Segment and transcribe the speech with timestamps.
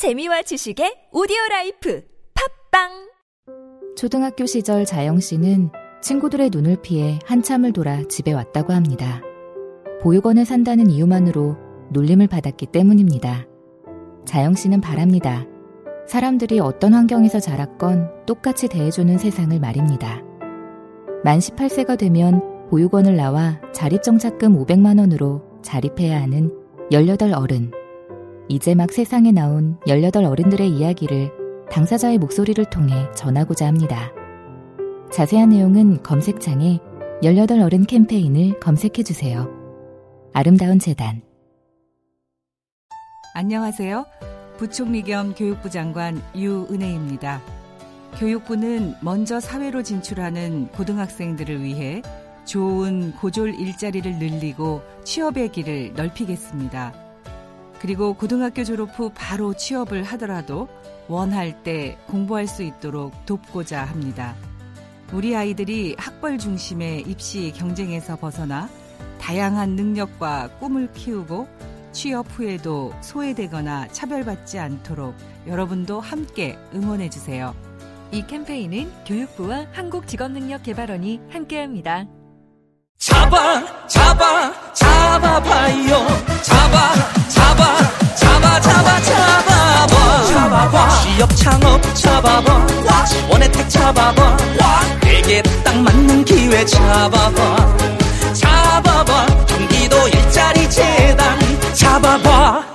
[0.00, 2.02] 재미와 지식의 오디오 라이프
[2.70, 2.88] 팟빵
[3.98, 5.68] 초등학교 시절 자영 씨는
[6.00, 9.20] 친구들의 눈을 피해 한참을 돌아 집에 왔다고 합니다.
[10.00, 11.54] 보육원에 산다는 이유만으로
[11.92, 13.44] 놀림을 받았기 때문입니다.
[14.24, 15.44] 자영 씨는 바랍니다.
[16.06, 20.22] 사람들이 어떤 환경에서 자랐건 똑같이 대해주는 세상을 말입니다.
[21.22, 22.40] 만 18세가 되면
[22.70, 26.56] 보육원을 나와 자립정착금 500만원으로 자립해야 하는
[26.90, 27.70] 18 어른.
[28.50, 31.30] 이제 막 세상에 나온 18 어른들의 이야기를
[31.70, 34.10] 당사자의 목소리를 통해 전하고자 합니다.
[35.12, 36.80] 자세한 내용은 검색창에
[37.22, 39.48] 18 어른 캠페인을 검색해 주세요.
[40.32, 41.22] 아름다운 재단.
[43.34, 44.04] 안녕하세요.
[44.58, 47.40] 부총리 겸 교육부 장관 유은혜입니다.
[48.18, 52.02] 교육부는 먼저 사회로 진출하는 고등학생들을 위해
[52.46, 57.09] 좋은 고졸 일자리를 늘리고 취업의 길을 넓히겠습니다.
[57.80, 60.68] 그리고 고등학교 졸업 후 바로 취업을 하더라도
[61.08, 64.36] 원할 때 공부할 수 있도록 돕고자 합니다.
[65.12, 68.68] 우리 아이들이 학벌 중심의 입시 경쟁에서 벗어나
[69.20, 71.48] 다양한 능력과 꿈을 키우고
[71.92, 75.14] 취업 후에도 소외되거나 차별받지 않도록
[75.46, 77.54] 여러분도 함께 응원해 주세요.
[78.12, 82.06] 이 캠페인은 교육부와 한국직업능력개발원이 함께합니다.
[82.98, 86.06] 잡아 잡아 잡아봐요
[86.42, 87.19] 잡아
[91.36, 92.66] 창업 잡아봐.
[93.30, 94.36] 원혜택 잡아봐.
[95.02, 97.76] 내게 딱 맞는 기회 잡아봐.
[98.34, 99.26] 잡아봐.
[99.46, 101.38] 경기도 일자리 재단.
[101.74, 102.70] 잡아봐.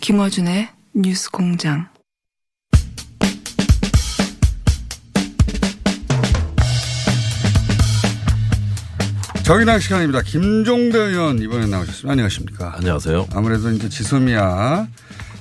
[0.00, 1.93] 김어준의 뉴스 공장.
[9.44, 10.22] 정의당 시간입니다.
[10.22, 12.10] 김종대 의원 이번에 나오셨습니다.
[12.12, 12.74] 안녕하십니까.
[12.76, 13.28] 안녕하세요.
[13.32, 14.86] 아무래도 이제 지소미아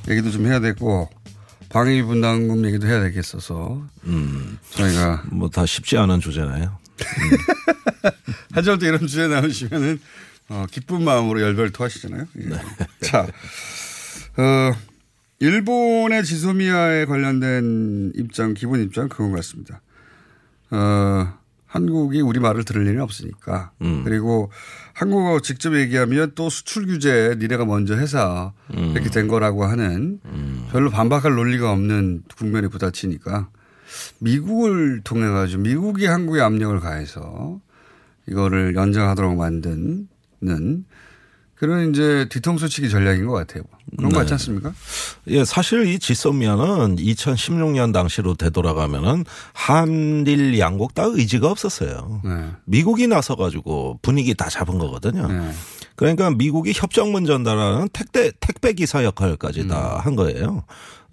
[0.09, 1.09] 얘기도 좀 해야 되고
[1.69, 6.77] 방위 분담금 얘기도 해야 되겠어서 음, 저희가 뭐 다 쉽지 않은 주제네요.
[8.51, 9.99] 하절 때 이런 주제 나오시면은
[10.49, 12.25] 어, 기쁜 마음으로 열별토 하시잖아요.
[12.41, 12.49] 예.
[13.07, 13.25] 자,
[14.37, 14.73] 어,
[15.39, 19.81] 일본의 지소미아에 관련된 입장, 기본 입장 그건 같습니다.
[20.71, 21.33] 어,
[21.73, 23.71] 한국이 우리 말을 들을 일은 없으니까.
[23.81, 24.03] 음.
[24.03, 24.51] 그리고
[24.93, 28.91] 한국어 직접 얘기하면 또 수출 규제 니네가 먼저 해서 음.
[28.93, 30.19] 이렇게 된 거라고 하는
[30.71, 33.49] 별로 반박할 논리가 없는 국면에 부딪히니까
[34.19, 37.59] 미국을 통해 가지고 미국이 한국에 압력을 가해서
[38.27, 40.85] 이거를 연장하도록 만드는
[41.63, 43.63] 그런 이제 뒤통수 치기 전략인 것 같아요.
[43.95, 44.23] 그런 거 네.
[44.23, 44.73] 같지 않습니까?
[45.27, 52.19] 예, 사실 이 지소미아는 2016년 당시로 되돌아가면은 한일 양국 다 의지가 없었어요.
[52.25, 52.47] 네.
[52.65, 55.25] 미국이 나서 가지고 분위기 다 잡은 거거든요.
[55.29, 55.51] 네.
[55.95, 59.67] 그러니까 미국이 협정문 전달하는 택배 택배 기사 역할까지 음.
[59.69, 60.65] 다한 거예요.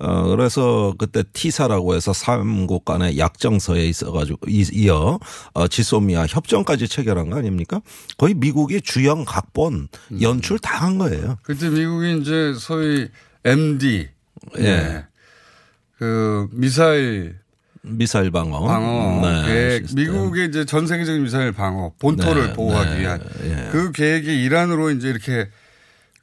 [0.03, 5.19] 어 그래서 그때 티사라고 해서 삼국 간의 약정서에 있어가지고 이- 이어
[5.53, 7.81] 어 지소미아 협정까지 체결한 거 아닙니까?
[8.17, 10.23] 거의 미국이 주연 각본 음.
[10.23, 11.37] 연출 다 한 거예요.
[11.43, 13.09] 그때 미국이 이제 소위
[13.45, 14.09] MD.
[14.59, 14.63] 예.
[14.63, 15.05] 네.
[15.99, 17.39] 그 미사일
[17.83, 18.61] 미사일 방어.
[18.67, 20.05] 방어 네, 계획, 시스템.
[20.13, 23.69] 미국의 이제 전 세계적인 미사일 방어 본토를 네, 보호하기 네, 위한 예.
[23.73, 25.49] 그 계획의 일환으로 이제 이렇게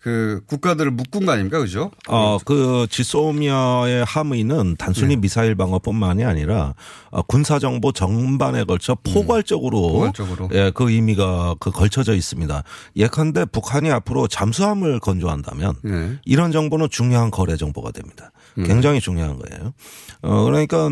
[0.07, 1.91] 그 국가들을 묶은 거 아닙니까, 그죠?
[2.07, 5.21] 어, 그 지소미아의 함의는 단순히 네.
[5.21, 6.75] 미사일 방어뿐만이 아니라
[7.09, 9.93] 어, 군사 정보 전반에 걸쳐 포괄적으로, 음.
[9.95, 10.49] 포괄적으로.
[10.53, 12.63] 예, 그 의미가 그 걸쳐져 있습니다.
[12.95, 16.17] 예컨대 북한이 앞으로 잠수함을 건조한다면 네.
[16.23, 18.31] 이런 정보는 중요한 거래 정보가 됩니다.
[18.57, 18.63] 음.
[18.63, 19.73] 굉장히 중요한 거예요.
[20.21, 20.89] 어, 그러니까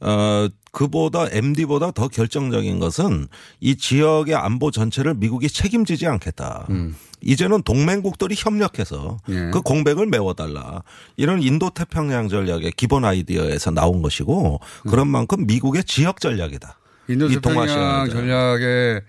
[0.00, 3.28] 어, 그보다 MD보다 더 결정적인 것은
[3.60, 6.66] 이 지역의 안보 전체를 미국이 책임지지 않겠다.
[6.70, 6.96] 음.
[7.20, 9.50] 이제는 동맹국들이 협력해서 예.
[9.52, 10.82] 그 공백을 메워달라.
[11.16, 16.78] 이런 인도 태평양 전략의 기본 아이디어에서 나온 것이고 그런 만큼 미국의 지역 전략이다.
[17.08, 19.02] 인도 이 태평양 전략의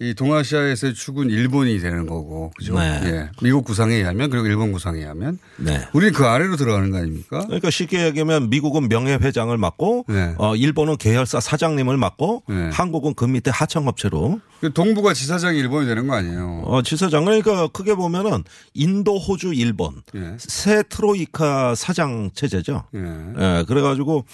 [0.00, 2.78] 이 동아시아에서의 축은 일본이 되는 거고, 그죠?
[2.78, 3.00] 네.
[3.04, 3.30] 예.
[3.42, 5.86] 미국 구상에 의하면 그리고 일본 구상에 의하면 네.
[5.92, 7.44] 우리는 그 아래로 들어가는 거 아닙니까?
[7.46, 10.34] 그러니까 쉽게 얘기하면 미국은 명예회장을 맡고 네.
[10.38, 12.70] 어, 일본은 계열사 사장님을 맡고 네.
[12.72, 16.62] 한국은 그 밑에 하청업체로 그 동부가 지사장이 일본이 되는 거 아니에요?
[16.64, 20.36] 어, 지사장 그러니까 크게 보면은 인도, 호주, 일본 예.
[20.38, 22.84] 새 트로이카 사장 체제죠.
[22.94, 22.98] 예.
[23.00, 24.24] 예, 그래가지고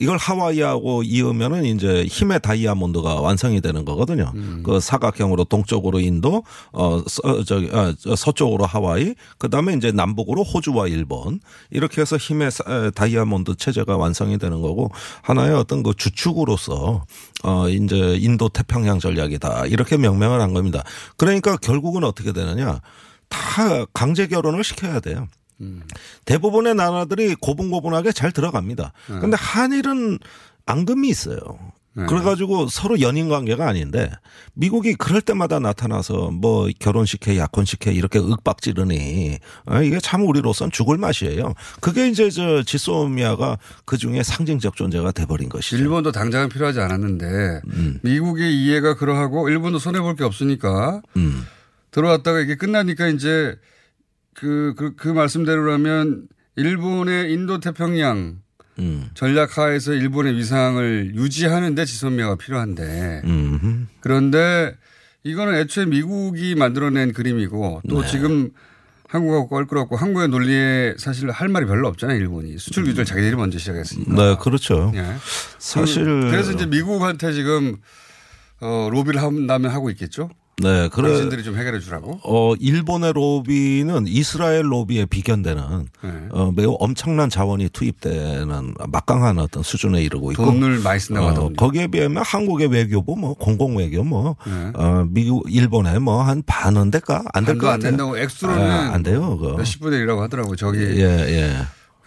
[0.00, 4.32] 이걸 하와이하고 이으면은 이제 힘의 다이아몬드가 완성이 되는 거거든요.
[4.34, 4.62] 음.
[4.64, 9.92] 그 사각 삼각형으로 동쪽으로 인도, 어, 서, 저기, 아, 저 서쪽으로 하와이, 그 다음에 이제
[9.92, 11.40] 남북으로 호주와 일본.
[11.70, 12.50] 이렇게 해서 힘의
[12.94, 14.90] 다이아몬드 체제가 완성이 되는 거고
[15.22, 17.04] 하나의 어떤 그 주축으로서
[17.42, 19.66] 어, 이제 인도 태평양 전략이다.
[19.66, 20.84] 이렇게 명명을 한 겁니다.
[21.16, 22.80] 그러니까 결국은 어떻게 되느냐.
[23.28, 25.28] 다 강제 결혼을 시켜야 돼요.
[26.24, 28.92] 대부분의 나라들이 고분고분하게 잘 들어갑니다.
[29.06, 30.18] 근데 한일은
[30.66, 31.40] 앙금이 있어요.
[31.92, 32.06] 네.
[32.06, 34.08] 그래가지고 서로 연인 관계가 아닌데
[34.54, 40.98] 미국이 그럴 때마다 나타나서 뭐 결혼식해 약혼식해 이렇게 윽박 지르니 아, 이게 참 우리로선 죽을
[40.98, 41.54] 맛이에요.
[41.80, 45.78] 그게 이제 저 지소미아가 그 중에 상징적 존재가 돼버린 것이죠.
[45.78, 47.62] 일본도 당장은 필요하지 않았는데
[48.02, 51.44] 미국의 이해가 그러하고 일본도 손해 볼 게 없으니까 음.
[51.90, 53.56] 들어왔다가 이게 끝나니까 이제
[54.34, 58.38] 그, 그, 그 말씀대로라면 일본의 인도 태평양
[58.78, 59.08] 음.
[59.14, 63.88] 전략하에서 일본의 위상을 유지하는데 지소미아가 필요한데 음.
[64.00, 64.74] 그런데
[65.24, 68.08] 이거는 애초에 미국이 만들어낸 그림이고 또 네.
[68.08, 68.50] 지금
[69.08, 74.14] 한국하고 껄끄럽고 한국의 논리에 사실 할 말이 별로 없잖아요 일본이 수출 규제를 자기들이 먼저 시작했으니까.
[74.14, 74.92] 네, 그렇죠.
[74.94, 75.04] 예.
[75.58, 77.76] 사실 그- 그래서 이제 미국한테 지금
[78.60, 80.30] 어, 로비를 한다면 하고 있겠죠.
[80.60, 81.08] 네, 그래.
[81.08, 82.20] 당신들이 좀 해결해 주라고.
[82.22, 85.62] 어, 일본의 로비는 이스라엘 로비에 비견되는
[86.02, 86.10] 네.
[86.30, 91.56] 어, 매우 엄청난 자원이 투입되는 막강한 어떤 수준에 이르고 있고 돈을 많이 쓴다고 어, 하더군요.
[91.56, 94.72] 거기에 비하면 한국의 외교부 뭐 공공 외교 뭐 네.
[94.74, 97.90] 어, 미국 일본에 뭐 한 반은 될까 안 될것안 같아요.
[97.90, 99.38] 된다고 액수로는 아, 안 돼요.
[99.38, 99.56] 그거.
[99.56, 100.54] 몇십 분의 1이라고 하더라고요.
[100.56, 101.56] 저기 예, 예.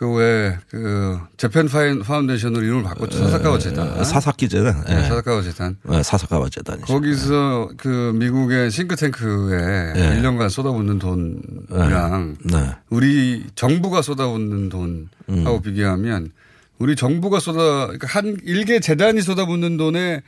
[0.03, 3.19] 그 왜 그 Japan 파인 Foundation으로 이름을 바꿨죠.
[3.19, 3.87] 사사카와 재단.
[3.97, 4.83] 어, 사사키 재단.
[4.89, 4.95] 예.
[4.95, 5.77] 네, 사사카와 재단.
[5.83, 6.85] 네, 사사카와 재단이죠.
[6.85, 10.19] 거기서 그 미국의 싱크탱크에 예.
[10.19, 12.75] 1년간 쏟아붓는 돈이랑 네.
[12.89, 15.61] 우리 정부가 쏟아붓는 돈하고 음.
[15.61, 16.31] 비교하면
[16.79, 20.21] 우리 정부가 쏟아 그러니까 한 일개 재단이 쏟아붓는 돈에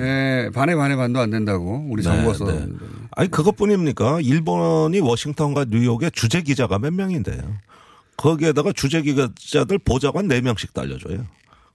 [0.00, 2.46] 에, 반에 반에 반도 안 된다고 우리 정부가 음.
[2.46, 2.90] 네, 돈이.
[3.16, 4.20] 아니 그것뿐입니까?
[4.20, 7.42] 일본이 워싱턴과 뉴욕에 주재 기자가 몇 명인데요.
[8.20, 11.26] 거기에다가 주재 기자들 보좌관 4명씩 달려줘요.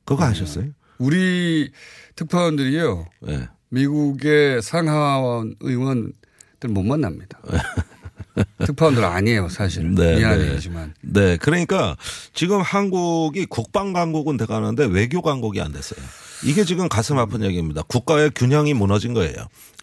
[0.06, 0.30] 그거 네.
[0.30, 0.70] 아셨어요?
[1.00, 1.72] 우리
[2.16, 3.06] 특파원들이요.
[3.30, 3.50] 예.
[3.70, 7.42] 미국의 상하원 의원들 못 만납니다.
[8.58, 9.94] 특파원들 아니에요, 사실.
[9.94, 10.52] 네, 네.
[10.52, 10.94] 얘기지만.
[11.02, 11.38] 네.
[11.38, 11.98] 그러니까
[12.34, 16.00] 지금 한국이 국방 강국은 돼 가는데 외교 강국이 안 됐어요.
[16.44, 17.82] 이게 지금 가슴 아픈 얘기입니다.
[17.84, 19.36] 국가의 균형이 무너진 거예요.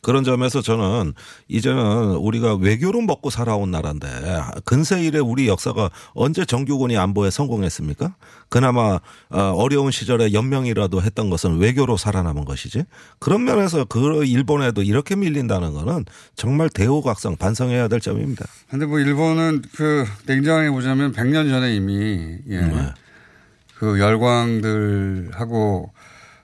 [0.03, 1.15] 그런 점에서 저는
[1.47, 4.09] 이제는 우리가 외교로 먹고 살아온 나라인데
[4.65, 8.17] 근세 이래 우리 역사가 언제 정규군이 안보에 성공했습니까?
[8.49, 8.99] 그나마
[9.31, 12.85] 어, 어려운 시절에 연명이라도 했던 것은 외교로 살아남은 것이지.
[13.21, 16.05] 그런 면에서 그 일본에도 이렇게 밀린다는 거는
[16.35, 18.45] 정말 대우각성 반성해야 될 점입니다.
[18.73, 22.59] 근데 뭐 일본은 그 냉정하게 보자면 100년 전에 이미 예.
[22.59, 22.95] 네.
[23.77, 25.93] 그 열광들하고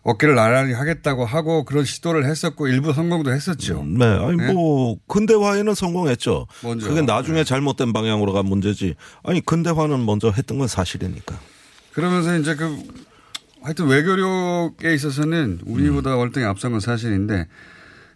[0.03, 3.83] 어깨를 나란히 하겠다고 하고 그런 시도를 했었고 일부 성공도 했었죠.
[3.83, 4.05] 네.
[4.05, 4.53] 아니 네?
[4.53, 6.47] 뭐 근대화에는 성공했죠.
[6.63, 6.89] 먼저.
[6.89, 8.95] 그게 나중에 잘못된 방향으로 간 문제지.
[9.23, 11.41] 아니 근대화는 먼저 했던 건 사실이니까.
[11.95, 12.77] 그러면서 이제 그
[13.63, 17.49] 하여튼 외교력에 있어서는 우리보다 월등히 앞선 건 사실인데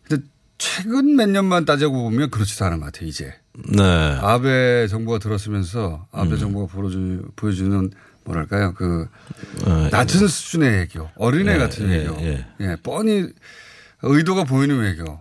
[0.06, 0.22] 근데
[0.58, 3.32] 최근 몇 년만 따져고 보면 그렇지도 않은 것 같아요, 이제.
[3.54, 3.82] 네.
[4.20, 7.90] 아베 정부가 들었으면서 아베 정부가 보여주, 보여주는
[8.24, 9.08] 뭐랄까요 그
[9.66, 12.46] 어, 낮은 수준의 외교 어린애 예, 같은 예, 외교 예.
[12.60, 13.26] 예, 뻔히
[14.02, 15.20] 의도가 보이는 외교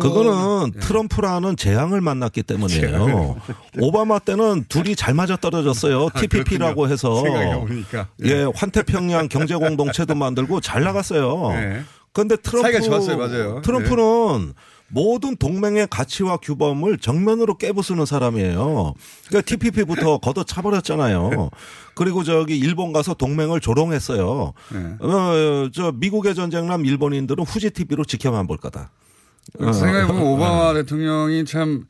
[0.00, 0.80] 그거는 예.
[0.80, 3.36] 트럼프라는 재앙을 만났기 때문이에요.
[3.78, 6.08] 오바마 때는 둘이 잘 맞아 떨어졌어요.
[6.16, 7.18] TPP라고 해서.
[7.18, 8.08] 아, 생각해보니까.
[8.24, 11.50] 예, 환태평양 경제 공동체도 만들고 잘 나갔어요.
[11.52, 11.82] 예.
[12.14, 13.56] 그런데 트럼프 사이가 좋았어요, 맞아요.
[13.58, 13.60] 예.
[13.60, 14.54] 트럼프는
[14.90, 18.94] 모든 동맹의 가치와 규범을 정면으로 깨부수는 사람이에요.
[19.28, 21.50] 그러니까 TPP부터 걷어 차버렸잖아요.
[21.94, 24.52] 그리고 저기 일본 가서 동맹을 조롱했어요.
[24.74, 25.04] 예.
[25.04, 28.90] 어, 저 미국의 전쟁남 일본인들은 후지 TV로 지켜만 볼 거다.
[29.60, 29.72] 어.
[29.72, 31.86] 생각해보면 오바마 대통령이 참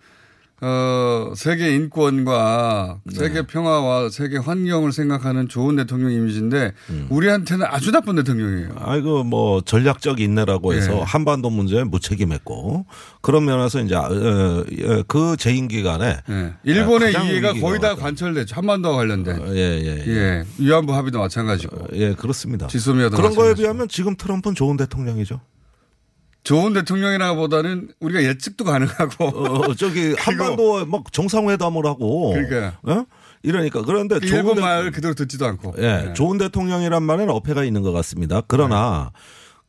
[0.60, 3.14] 어, 세계 인권과 네.
[3.14, 7.06] 세계 평화와 세계 환경을 생각하는 좋은 대통령 이미지인데 음.
[7.10, 8.70] 우리한테는 아주 나쁜 대통령이에요.
[8.76, 11.02] 아이고 뭐 전략적 인내라고 해서 예.
[11.02, 12.86] 한반도 문제에 무책임했고
[13.20, 16.54] 그런 면에서 이제 아, 어, 예, 그 재임 기간에 예.
[16.64, 17.94] 일본의 가장 이해가 거의 다.
[17.94, 18.56] 관철됐죠.
[18.56, 19.54] 한반도와 관련된.
[19.54, 20.44] 예예 예, 예.
[20.58, 21.88] 위안부 합의도 마찬가지고.
[21.94, 22.66] 예, 그렇습니다.
[22.66, 23.62] 지소미아도 그런 거에 마찬가지고.
[23.62, 25.40] 비하면 지금 트럼프는 좋은 대통령이죠.
[26.48, 29.24] 좋은 대통령이라보다는 우리가 예측도 가능하고.
[29.26, 32.78] 어, 저기 한반도 막 정상회담을 하고 그러니까.
[32.84, 33.04] 어?
[33.42, 35.74] 이러니까 그런데 좋은 일본 대- 말 그대로 듣지도 않고.
[35.78, 36.12] 예, 예.
[36.14, 38.40] 좋은 대통령이란 말에는 어폐가 있는 것 같습니다.
[38.48, 39.12] 그러나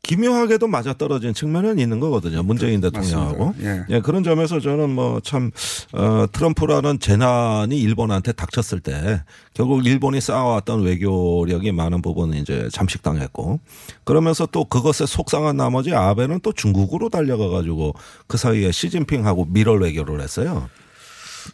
[0.01, 2.41] 기묘하게도 맞아떨어진 측면은 있는 거거든요.
[2.41, 3.47] 문재인 대통령하고.
[3.47, 3.71] 맞습니다.
[3.71, 3.85] 예.
[3.89, 5.51] 예, 그런 점에서 저는 뭐 참,
[5.93, 13.59] 어, 트럼프라는 재난이 일본한테 닥쳤을 때 결국 일본이 쌓아왔던 외교력이 많은 부분은 이제 잠식당했고
[14.03, 17.93] 그러면서 또 그것에 속상한 나머지 아베는 또 중국으로 달려가 가지고
[18.27, 20.69] 그 사이에 시진핑하고 밀월 외교를 했어요.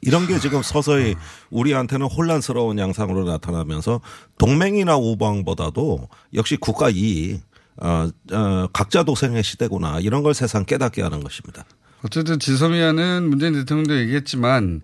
[0.02, 1.16] 이런 게 지금 서서히
[1.50, 4.02] 우리한테는 혼란스러운 양상으로 나타나면서
[4.38, 7.42] 동맹이나 우방보다도 역시 국가 이익,
[7.78, 11.66] 어, 어, 각자 도생의 시대구나 이런 걸 세상 깨닫게 하는 것입니다.
[12.04, 14.82] 어쨌든 지소미아는 문재인 대통령도 얘기했지만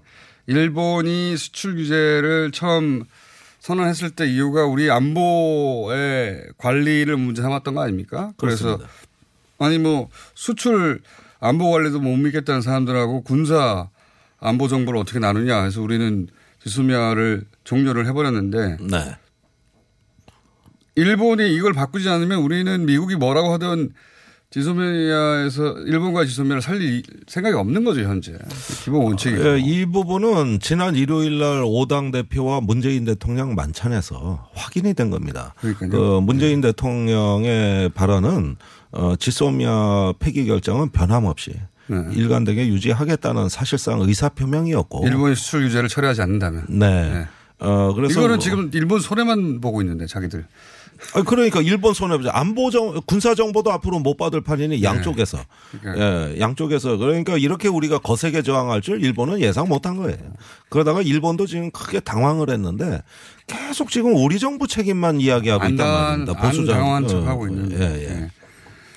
[0.48, 3.04] 일본이 수출 규제를 처음
[3.60, 8.32] 선언했을 때 이유가 우리 안보의 관리를 문제 삼았던 거 아닙니까?
[8.38, 8.92] 그래서 그렇습니다.
[9.60, 11.02] 아니 뭐 수출
[11.40, 13.90] 안보 관리도 못 믿겠다는 사람들하고 군사
[14.40, 16.28] 안보 정보를 어떻게 나누냐 해서 우리는
[16.64, 19.16] 지소미아를 종료를 해버렸는데 네.
[20.96, 23.92] 일본이 이걸 바꾸지 않으면 우리는 미국이 뭐라고 하든
[24.50, 28.38] 지소미아에서 일본과 지소미아를 살릴 생각이 없는 거죠 현재
[28.84, 35.10] 기본 원칙이고 예, 이 부분은 지난 일요일 날 오당 대표와 문재인 대통령 만찬에서 확인이 된
[35.10, 35.54] 겁니다.
[35.62, 35.90] 그러니까요.
[35.90, 38.58] 그 문재인 대통령의 발언은
[38.92, 41.54] 어, 지소미아 폐기 결정은 변함없이
[41.88, 41.98] 네.
[42.14, 45.08] 일관되게 유지하겠다는 사실상 의사 표명이었고.
[45.08, 47.14] 일본이 수출 규제를 철회하지 않는다면 네.
[47.14, 47.28] 네.
[47.60, 50.46] 어 그래서 이거는 뭐- 지금 일본 손해만 보고 있는데 자기들
[51.13, 52.29] 아니, 그러니까 일본 손해보죠.
[52.29, 55.39] 안보 정 군사 정보도 앞으로 못 받을 판이니 양쪽에서
[55.81, 56.03] 그러니까.
[56.31, 60.17] 예, 양쪽에서 그러니까 이렇게 우리가 거세게 저항할 줄 일본은 예상 못한 거예요.
[60.70, 63.01] 그러다가 일본도 지금 크게 당황을 했는데
[63.48, 66.34] 계속 지금 우리 정부 책임만 이야기하고 있단 안당 말입니다.
[66.41, 68.10] 보수 정- 안당한 어, 척하고 있는데 예, 예.
[68.22, 68.29] 예.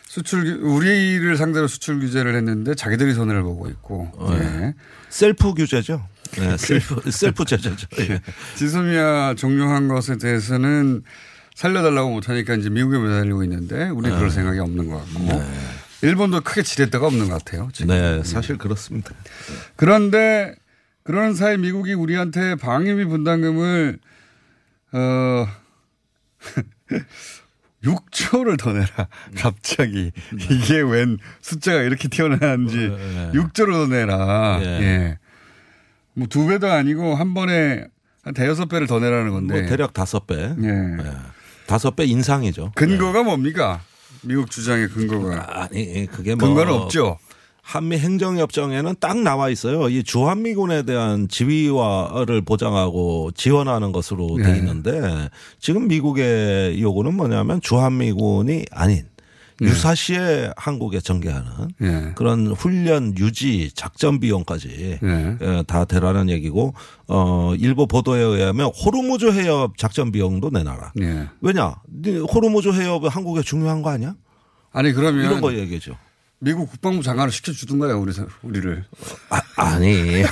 [0.06, 4.74] 수출 규- 우리를 상대로 수출 규제를 했는데 자기들이 손해를 보고 있고 예.
[5.08, 6.06] 셀프 규제죠.
[6.38, 7.86] 예, 셀프 셀프 제재죠.
[8.00, 8.20] 예.
[8.56, 11.02] 지소미아 종료한 것에 대해서는
[11.54, 15.42] 살려달라고 못하니까 이제 미국에 매달리고 있는데 우리 는 그럴 생각이 없는 것 같고
[16.02, 17.68] 일본도 크게 지렛 데가 없는 것 같아요.
[17.72, 17.94] 지금.
[17.94, 19.12] 네, 사실 그렇습니다.
[19.76, 20.54] 그런데
[21.04, 23.98] 그런 사이 미국이 우리한테 방위비 분담금을
[24.92, 25.46] 어
[27.84, 29.08] 6조를 더 내라.
[29.36, 30.10] 갑자기
[30.50, 32.76] 이게 웬 숫자가 이렇게 튀어나왔는지
[33.34, 34.58] 6조를 더 내라.
[34.62, 34.66] 예.
[34.66, 35.18] 예.
[36.14, 37.86] 뭐 두 배도 아니고 한 번에
[38.22, 39.60] 한 대여섯 배를 더 내라는 건데.
[39.60, 40.42] 뭐 대략 다섯 배, 예.
[40.42, 40.96] 예.
[41.66, 42.72] 다섯 배 인상이죠.
[42.74, 43.80] 근거가 뭡니까?
[44.22, 45.62] 미국 주장의 근거가.
[45.62, 47.18] 아니 그게 뭐 근거는 없죠.
[47.62, 49.88] 한미 행정협정에는 딱 나와 있어요.
[49.88, 54.58] 이 주한미군에 대한 지위화를 보장하고 지원하는 것으로 돼 네.
[54.58, 59.04] 있는데 지금 미국의 요구는 뭐냐면 주한미군이 아닌
[59.60, 61.50] 유사시에 한국에 전개하는
[61.82, 62.12] 예.
[62.14, 65.38] 그런 훈련 유지 작전 비용까지 예.
[65.40, 66.74] 예, 다 대라는 얘기고
[67.08, 70.92] 어 일부 보도에 의하면 호르무즈 해협 작전 비용도 내놔라.
[71.00, 71.28] 예.
[71.40, 71.76] 왜냐?
[71.86, 74.14] 네 호르무즈 해협은 한국에 중요한 거 아니야?
[74.72, 75.96] 아니 그러면 이런 거 얘기죠.
[76.44, 78.84] 미국 국방부 장관을 시켜주든가요, 우리, 우리를.
[79.30, 80.22] 아, 아니.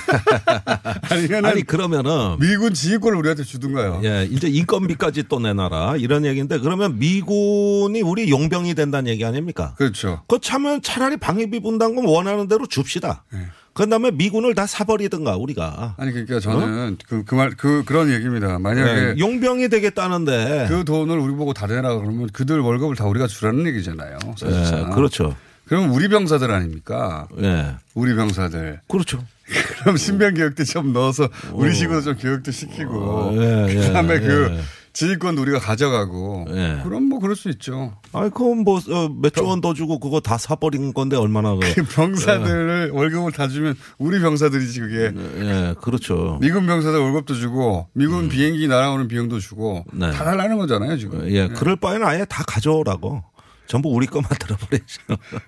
[1.10, 4.02] 아니면 아니 그러면은 미군 지휘권을 우리한테 주든가요.
[4.04, 9.74] 예, 이제 인건비까지 또 내놔라 이런 얘기인데 그러면 미군이 우리 용병이 된다는 얘기 아닙니까?
[9.78, 10.22] 그렇죠.
[10.28, 13.24] 그 차면 차라리 방위비 분담금 원하는 대로 줍시다.
[13.32, 13.46] 네.
[13.72, 18.58] 그다음에 미군을 다 사버리든가 우리가 아니 그러니까 저는 그그 말 그 그런 얘기입니다.
[18.58, 23.26] 만약에 예, 용병이 되겠다는데 그 돈을 우리 보고 다 내라 그러면 그들 월급을 다 우리가
[23.28, 24.18] 주라는 얘기잖아요.
[24.26, 24.90] 예, 사실상.
[24.90, 25.34] 그렇죠.
[25.72, 27.26] 그럼 우리 병사들 아닙니까?
[27.40, 28.80] 예, 우리 병사들.
[28.88, 29.24] 그렇죠.
[29.80, 34.48] 그럼 신병 교육도 좀 넣어서 우리 식으로 좀 교육도 시키고 어, 예, 예, 그다음에 그
[34.52, 34.60] 예.
[34.92, 36.80] 지휘권도 우리가 가져가고 예.
[36.84, 37.94] 그럼 뭐 그럴 수 있죠.
[38.12, 43.32] 아이 그건 뭐몇 조 원 더 주고 그거 다 사버린 건데 얼마나 그그 병사들을 월급을
[43.32, 45.10] 다 주면 우리 병사들이지 그게
[45.40, 46.36] 예, 그렇죠.
[46.42, 50.10] 미군 병사들 월급도 주고 미군 비행기 날아오는 비용도 주고 네.
[50.10, 51.26] 다 달라는 거잖아요 지금.
[51.30, 53.24] 예, 그럴 바에는 아예 다 가져오라고.
[53.72, 55.00] 전부 우리 것만 들어버리죠.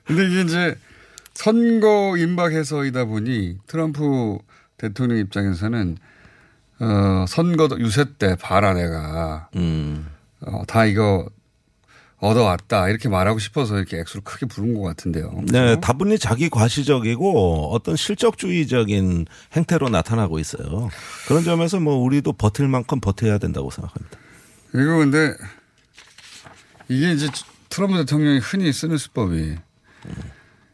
[0.06, 0.74] 근데 이게 이제
[1.34, 4.38] 선거 임박해서이다 보니 트럼프
[4.78, 5.98] 대통령 입장에서는
[6.80, 10.06] 어 선거 유세 때 봐라 내가 음.
[10.40, 11.28] 어, 다 이거
[12.16, 15.42] 얻어왔다 이렇게 말하고 싶어서 이렇게 액수를 크게 부른 것 같은데요.
[15.52, 20.88] 네, 다분히 자기 과시적이고 어떤 실적주의적인 행태로 나타나고 있어요.
[21.28, 24.18] 그런 점에서 뭐 우리도 버틸 만큼 버텨야 된다고 생각합니다.
[24.72, 25.34] 그리고 근데
[26.88, 27.28] 이게 이제
[27.74, 29.56] 트럼프 대통령이 흔히 쓰는 수법이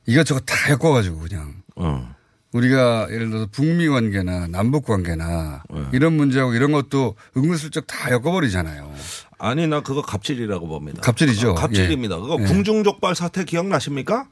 [0.05, 2.15] 이것저것 다 엮어가지고 그냥 어.
[2.53, 5.83] 우리가 예를 들어서 북미 관계나 남북 관계나 네.
[5.93, 8.93] 이런 문제하고 이런 것도 은근슬쩍 다 엮어버리잖아요.
[9.39, 11.01] 아니 나 그거 갑질이라고 봅니다.
[11.01, 11.53] 갑질이죠.
[11.53, 12.19] 어, 갑질입니다.
[12.19, 12.45] 그거 예.
[12.45, 14.29] 궁중족발 사태 기억나십니까?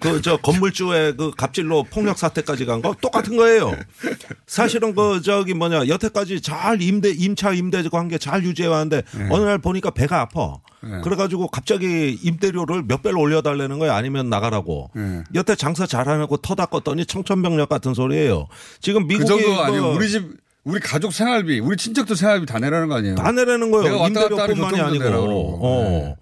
[0.00, 3.72] 그 저 건물주의 그 갑질로 폭력 사태까지 간 거 똑같은 거예요.
[4.46, 9.58] 사실은 그 저기 뭐냐 여태까지 잘 임대 임차 임대 관계 잘 유지해 왔는데 어느 날
[9.58, 10.58] 보니까 배가 아파.
[10.82, 11.00] 네.
[11.02, 13.92] 그래가지고 갑자기 임대료를 몇 배로 올려달라는 거예요.
[13.94, 14.90] 아니면 나가라고.
[14.94, 15.24] 네.
[15.34, 18.46] 여태 장사 잘하고 터다 껐더니 청천벽력 같은 소리예요.
[18.80, 20.24] 지금 그 미국이 정도 아니고 그 우리 집
[20.64, 23.14] 우리 가족 생활비, 우리 친척들 생활비 다 내라는 거 아니에요?
[23.14, 23.98] 다 내라는 내가 거예요.
[24.00, 25.58] 왔다 갔다 하는 임대료뿐만이 아니고.
[25.62, 26.16] 어.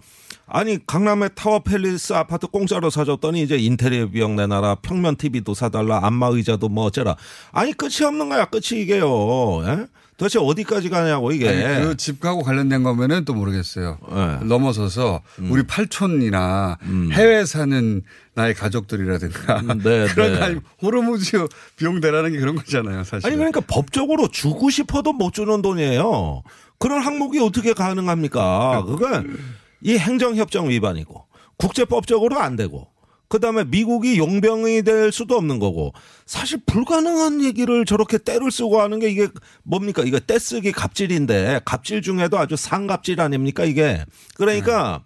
[0.53, 0.59] 네.
[0.59, 6.27] 아니 강남의 타워 팰리스 아파트 공짜로 사줬더니 이제 인테리어 비용 내놔라 평면 TV도 사달라 안마
[6.27, 7.15] 의자도 뭐 어쩌라
[7.51, 9.87] 아니 끝이 없는 거야 끝이 이게요 예?
[10.17, 13.99] 도대체 어디까지 가냐고 이게 그 집하고 관련된 거면은 또 모르겠어요.
[14.09, 14.39] 네.
[14.47, 16.79] 넘어서서 우리 팔촌이나
[17.11, 18.01] 해외 사는
[18.33, 20.59] 나의 가족들이라든가 음, 네, 그런 네.
[20.81, 23.27] 호르무즈 비용 대라는 게 그런 거잖아요, 사실.
[23.27, 26.41] 아니 그러니까 법적으로 주고 싶어도 못 주는 돈이에요
[26.79, 29.37] 그런 항목이 어떻게 가능합니까 그건
[29.81, 31.25] 이 행정협정 위반이고
[31.57, 32.87] 국제법적으로 안 되고
[33.29, 35.93] 그다음에 미국이 용병이 될 수도 없는 거고
[36.25, 39.27] 사실 불가능한 얘기를 저렇게 때를 쓰고 하는 게 이게
[39.63, 40.03] 뭡니까?
[40.05, 43.65] 이거 떼쓰기 갑질인데 갑질 중에도 아주 상갑질 아닙니까?
[43.65, 44.05] 이게
[44.35, 45.03] 그러니까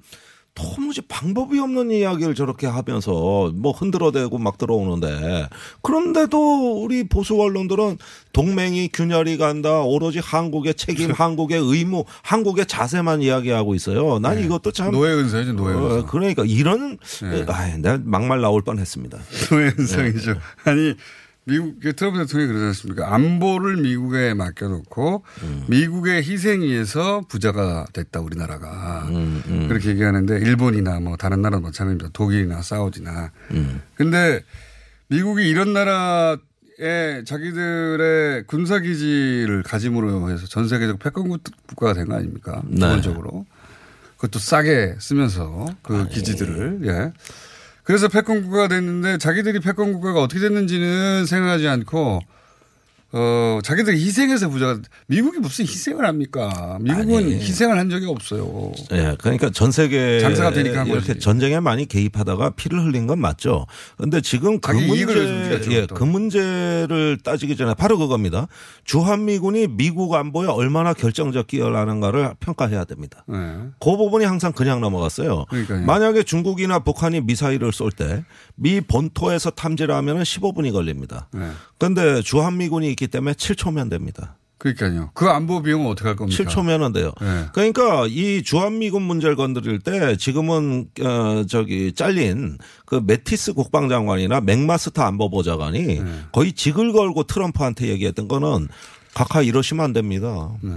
[0.53, 5.48] 도무지 방법이 없는 이야기를 저렇게 하면서 뭐 흔들어대고 막 들어오는데
[5.81, 7.98] 그런데도 우리 보수 언론들은
[8.34, 14.91] 동맹이 균열이 간다 오로지 한국의 책임 한국의 의무 한국의 자세만 이야기하고 있어요 난 이것도 참
[14.91, 15.96] 노예 은사죠, 노예 은사.
[15.96, 17.46] 어, 그러니까 이런 네.
[17.48, 19.17] 아, 내가 막말 나올 뻔했습니다.
[19.51, 20.36] 노예 은사이죠.
[20.65, 20.96] 아니
[21.43, 23.13] 미국 그 트럼프 대통령이 그러지 않습니까?
[23.15, 25.63] 안보를 미국에 맡겨놓고 음.
[25.69, 32.10] 미국의 희생 위해서 부자가 됐다 우리나라가 음, 그렇게 얘기하는데 일본이나 뭐 다른 나라도 마찬가지입니다.
[32.13, 33.31] 독일이나 사우디나.
[33.51, 33.81] 음.
[33.95, 34.43] 근데
[35.07, 41.27] 미국이 이런 나라에 자기들의 군사 기지를 가짐으로 해서 전 세계적 패권
[41.67, 42.62] 국가가 된 거 아닙니까?
[42.65, 42.75] 네.
[42.88, 43.45] 기본적으로
[44.17, 47.12] 그것도 싸게 쓰면서 그 기지들을 예.
[47.83, 52.21] 그래서 패권 국가가 됐는데 자기들이 패권 국가가 어떻게 됐는지는 생각하지 않고
[53.13, 56.77] 어 자기들이 희생해서 부자가 미국이 무슨 희생을 합니까?
[56.81, 57.33] 미국은 아니.
[57.35, 58.71] 희생을 한 적이 없어요.
[58.93, 61.19] 예, 그러니까 전 세계 장사가 되니까 한 이렇게 거지.
[61.19, 63.65] 전쟁에 많이 개입하다가 피를 흘린 건 맞죠.
[63.97, 65.95] 그런데 지금 그 문제, 예, 또.
[65.95, 68.47] 그 문제를 따지기 전에 바로 그겁니다.
[68.85, 73.25] 주한미군이 미국 안보에 얼마나 결정적 기여를 하는가를 평가해야 됩니다.
[73.27, 73.37] 네.
[73.79, 75.45] 그 부분이 항상 그냥 넘어갔어요.
[75.49, 75.85] 그러니까요.
[75.85, 78.23] 만약에 중국이나 북한이 미사일을 쏠 때
[78.55, 81.27] 미 본토에서 탐지를 하면 15분이 걸립니다.
[81.33, 81.49] 네.
[81.79, 84.38] 그런데 주한미군이 있기 때문에 7초면 됩니다.
[84.60, 85.10] 그러니까요.
[85.15, 86.43] 그 안보 비용은 어떻게 할 겁니까?
[86.43, 87.12] 7초면은 돼요.
[87.20, 87.46] 네.
[87.51, 95.81] 그러니까 이 주한미군 문제를 건드릴 때 지금은 어 저기 잘린 그 메티스 국방장관이나 맥마스터 안보보좌관이
[95.81, 96.03] 네.
[96.31, 98.68] 거의 직을 걸고 트럼프한테 얘기했던 거는
[99.16, 100.51] 각하 이러시면 안 됩니다.
[100.61, 100.74] 네.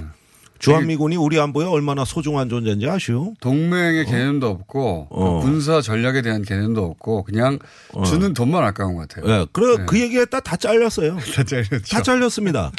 [0.59, 3.35] 주한미군이 우리 안보에 얼마나 소중한 존재인지 아시오?
[3.41, 5.41] 동맹의 개념도 없고 어.
[5.41, 7.59] 그 군사 전략에 대한 개념도 없고 그냥
[8.07, 9.31] 주는 돈만 아까운 것 같아요.
[9.31, 9.85] 예, 그래 네.
[9.87, 11.17] 그 얘기했다 다 잘렸어요.
[11.35, 11.81] 다 잘렸죠.
[11.91, 12.73] 다 잘렸습니다.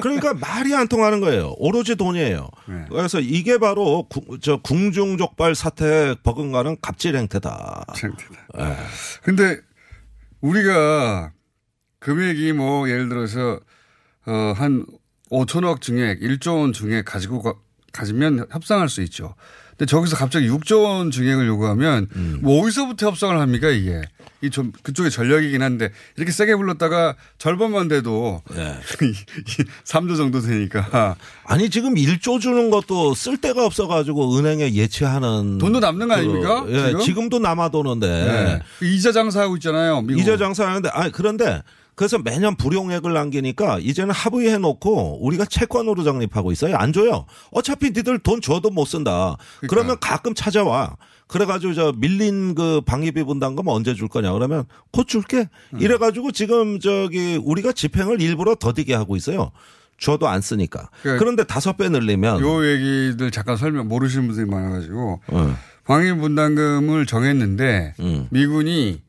[0.00, 1.54] 그러니까 말이 안 통하는 거예요.
[1.58, 2.48] 오로지 돈이에요.
[2.68, 2.84] 네.
[2.88, 7.84] 그래서 이게 바로 구- 저 궁중족발 사태에 버금가는 갑질 행태다.
[7.96, 8.76] 창피다.
[9.22, 9.58] 근데
[10.40, 11.32] 우리가
[11.98, 13.60] 금액이 뭐 예를 들어서
[14.26, 14.86] 어한
[15.30, 17.54] 5천억 증액, 1조 원 증액 가지고 가,
[17.92, 19.34] 가지면 협상할 수 있죠.
[19.70, 22.08] 근데 저기서 갑자기 6조 원 증액을 요구하면
[22.40, 24.02] 뭐 어디서부터 협상을 합니까 이게?
[24.42, 28.78] 이 좀 그쪽의 전략이긴 한데 이렇게 세게 불렀다가 절반만 돼도 예.
[29.84, 31.14] 3조 정도 되니까
[31.44, 36.64] 아니 지금 1조 주는 것도 쓸 데가 없어 가지고 은행에 예치하는 돈도 남는 거 아닙니까?
[36.68, 37.00] 예, 지금?
[37.02, 38.86] 지금 도 남아 도는데 네.
[38.88, 40.00] 이자 장사하고 있잖아요.
[40.00, 40.20] 미국.
[40.22, 41.62] 이자 장사하는데 아 그런데
[42.00, 46.76] 그래서 매년 불용액을 남기니까 이제는 합의해 놓고 우리가 채권으로 적립하고 있어요.
[46.76, 47.26] 안 줘요.
[47.50, 49.36] 어차피 니들 돈 줘도 못 쓴다.
[49.68, 50.96] 그러면 가끔 찾아와.
[51.26, 55.50] 그래가지고 저 밀린 그 방위비 분담금 언제 줄 거냐 그러면 곧 줄게.
[55.78, 59.50] 이래가지고 지금 저기 우리가 집행을 일부러 더디게 하고 있어요.
[59.98, 60.88] 줘도 안 쓰니까.
[61.02, 67.04] 그러니까 그런데 다섯 배 늘리면 요 얘기들 잠깐 설명 모르시는 분들이 많아가지고 어, 방위 분담금을
[67.04, 68.26] 정했는데 음.
[68.30, 69.02] 미군이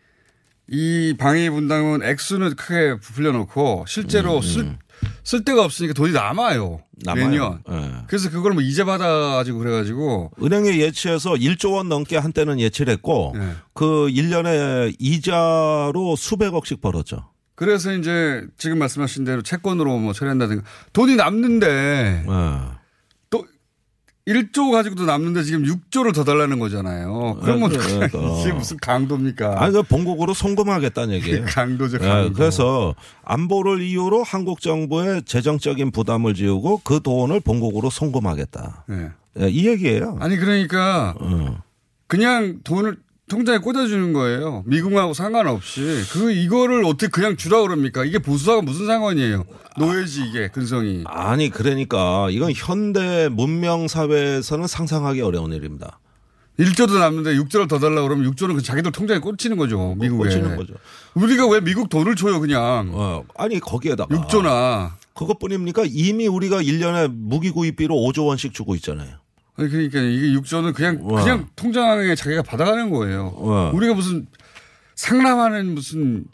[0.72, 4.78] 이 방위 분담금 액수는 크게 부풀려놓고 실제로 쓸,
[5.24, 6.76] 쓸 데가 없으니까 돈이 남아요.
[6.76, 7.28] 음, 남아요.
[7.28, 7.64] 매년.
[7.70, 7.92] 예.
[8.08, 13.52] 그래서 그걸 뭐 이자 받아가지고 그래가지고 은행에 예치해서 1조 원 넘게 한때는 예치를 했고 네.
[13.74, 17.30] 그 1년에 이자로 수백억씩 벌었죠.
[17.56, 22.81] 그래서 이제 지금 말씀하신 대로 채권으로 뭐 처리한다든가 돈이 남는데 예.
[24.26, 27.40] 또 1조 가지고도 남는데 지금 6조를 더 달라는 거잖아요.
[27.42, 28.20] 그러면 그러니까.
[28.42, 29.62] 이게 무슨 강도입니까?
[29.62, 31.46] 아니, 그 본국으로 송금하겠다는 얘기예요.
[31.50, 32.34] 강도죠, 예, 강도.
[32.34, 38.86] 그래서 안보를 이유로 한국 정부에 재정적인 부담을 지우고 그 돈을 본국으로 송금하겠다.
[38.88, 39.10] 네.
[39.40, 40.18] 예, 이 얘기예요.
[40.20, 41.62] 아니 그러니까 어.
[42.08, 42.98] 그냥 돈을
[43.32, 44.64] 통장에 꽂아주는 거예요.
[44.66, 45.82] 미국하고 상관없이.
[46.12, 48.04] 그, 이거를 어떻게 그냥 주라 그럽니까?
[48.04, 49.46] 이게 보수하고 무슨 상관이에요?
[49.78, 51.04] 노예지, 이게, 근성이.
[51.08, 56.00] 아니 그러니까 이건 현대 문명 사회에서는 상상하기 어려운 일입니다.
[56.60, 59.96] 1조도 남는데 6조를 더 달라고 그러면 6조는 그 자기들 통장에 꽂히는 거죠.
[59.98, 60.30] 미국에.
[60.30, 60.74] 꽂히는 거죠.
[61.14, 62.92] 우리가 왜 미국 돈을 줘요, 그냥.
[62.94, 64.92] 어, 아니 거기에다가 6조나.
[65.16, 65.84] 그것뿐입니까?
[65.88, 69.21] 이미 우리가 1년에 무기 구입비로 5조 원씩 주고 있잖아요.
[69.58, 71.22] 아니, 그러니까 이게 6조는 그냥, 와.
[71.22, 73.34] 그냥 통장에 자기가 받아가는 거예요.
[73.38, 73.70] 와.
[73.72, 74.28] 우리가 무슨
[74.96, 76.26] 상남하는 무슨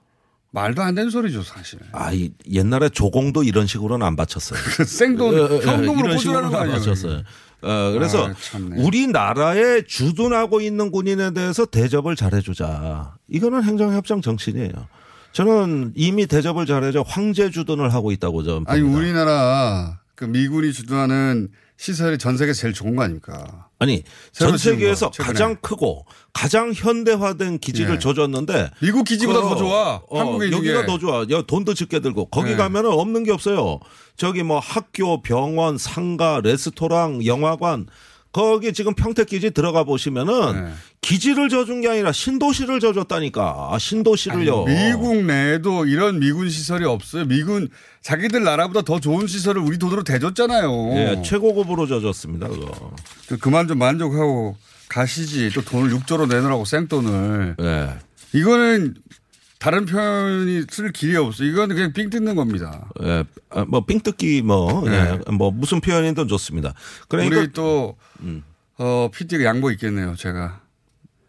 [0.52, 1.80] 말도 안 되는 소리죠, 사실.
[1.92, 4.60] 아, 이 옛날에 조공도 이런 식으로는 안 바쳤어요.
[4.86, 6.78] 생돈, 어, 어, 어, 현금으로 식으로는 거안 아니에요.
[6.80, 7.24] 바쳤어요.
[7.62, 8.34] 어, 그래서 아.
[8.78, 13.16] 우리나라에 주둔하고 있는 군인에 대해서 대접을 잘해주자.
[13.30, 14.72] 이거는 행정협정 정신이에요.
[15.34, 18.82] 저는 이미 대접을 잘해줘 황제 주둔을 하고 있다고 저는 아니.
[18.82, 23.70] 우리나라 그 미군이 주도하는 시설이 전 세계 제일 좋은 거 아닙니까?
[23.80, 25.24] 아니 전 세계에서 거.
[25.24, 28.00] 가장 크고 가장 현대화된 기지를 예.
[28.00, 30.02] 줘줬는데 미국 기지보다 그, 더 좋아.
[30.10, 30.88] 어, 한국에 여기가 게.
[30.88, 31.26] 더 좋아.
[31.32, 32.56] 야, 돈도 적게 들고 거기 네.
[32.56, 33.80] 가면은 없는 게 없어요.
[34.16, 37.86] 저기 뭐 학교, 병원, 상가, 레스토랑, 영화관
[38.38, 40.72] 거기 지금 평택 기지 들어가 보시면은 네.
[41.02, 43.70] 기지를 져준 게 아니라 신도시를 져줬다니까.
[43.72, 44.66] 아, 신도시를요.
[44.66, 47.26] 미국 내에도 이런 미군 시설이 없어요.
[47.26, 47.68] 미군
[48.04, 50.70] 자기들 나라보다 더 좋은 시설을 우리 돈으로 대줬잖아요.
[50.98, 52.48] 예, 최고급으로 져줬습니다.
[52.48, 52.92] 그거.
[53.28, 54.56] 그 그만 좀 만족하고
[54.88, 55.50] 가시지.
[55.56, 57.56] 또 돈을 6조로 내놓으라고 생돈을.
[57.60, 57.90] 예.
[58.34, 58.94] 이거는
[59.60, 61.44] 다른 표현이 쓸 길이 없어.
[61.44, 62.88] 이거는 그냥 삥 뜯는 겁니다.
[63.04, 65.20] 예, 아, 뭐 삥 뜯기 뭐, 네.
[65.28, 66.74] 예, 뭐 무슨 표현이든 좋습니다.
[67.08, 67.98] 그러니까 우리 또,
[68.78, 70.16] 어, PD가 양보 있겠네요.
[70.16, 70.62] 제가.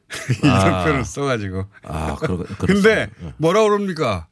[0.42, 0.84] 이런 아.
[0.84, 1.64] 표현을 써가지고.
[1.84, 3.08] 아, 그러, 근데.
[3.22, 3.32] 예.
[3.38, 4.26] 뭐라 그럽니까?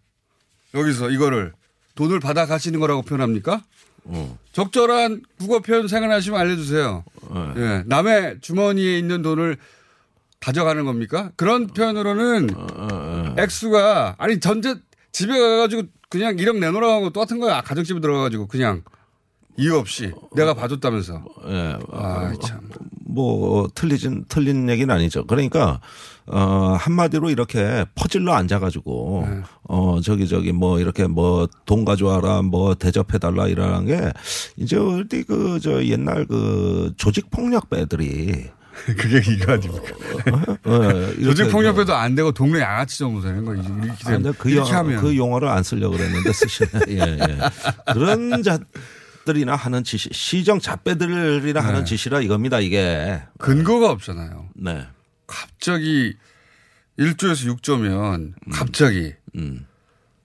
[0.74, 1.52] 여기서 이거를
[1.94, 3.62] 돈을 받아 가시는 거라고 표현합니까?
[4.04, 4.38] 어.
[4.52, 7.02] 적절한 국어 표현 생각나시면 알려주세요.
[7.22, 7.54] 어.
[7.56, 7.82] 예.
[7.86, 9.56] 남의 주머니에 있는 돈을
[10.40, 11.30] 가져가는 겁니까?
[11.36, 14.74] 그런 표현으로는 어, 액수가 아니 전제
[15.12, 17.60] 집에 가가지고 그냥 1억 내놓으라고 하고 똑같은 거야.
[17.62, 18.82] 가정집에 들어가가지고 그냥
[19.58, 21.24] 이유 없이 내가 봐줬다면서.
[21.48, 21.78] 예.
[21.92, 22.60] 아, 참.
[23.06, 25.26] 뭐 틀리진 틀린 얘기는 아니죠.
[25.26, 25.80] 그러니까
[26.26, 29.40] 어 한마디로 이렇게 퍼질러 앉아가지고 네.
[29.62, 34.12] 어 저기 저기 뭐 이렇게 뭐 돈 가져와라 뭐 대접해 달라 이러는 게
[34.56, 38.50] 이제 어디 그 저 옛날 그 조직 폭력배들이
[38.86, 39.84] 그게 이거 아닙니까?
[40.64, 44.34] 어, 이렇게 조직 폭력배도 안 되고 동네 양아치 정도 되는 거 이제 이렇게, 아, 되면,
[44.34, 46.70] 그, 이렇게 영, 하면 그 용어를 안 쓰려고 그랬는데 쓰시네.
[46.90, 47.92] 예, 예.
[47.92, 48.58] 그런 자
[49.24, 51.66] 들이나 하는 짓이, 시정 잡배들이나 네.
[51.66, 53.20] 하는 짓이라 이겁니다, 이게.
[53.38, 54.50] 근거가 없잖아요.
[54.54, 54.86] 네.
[55.26, 56.14] 갑자기
[56.98, 59.66] 1조에서 6조면 갑자기 음.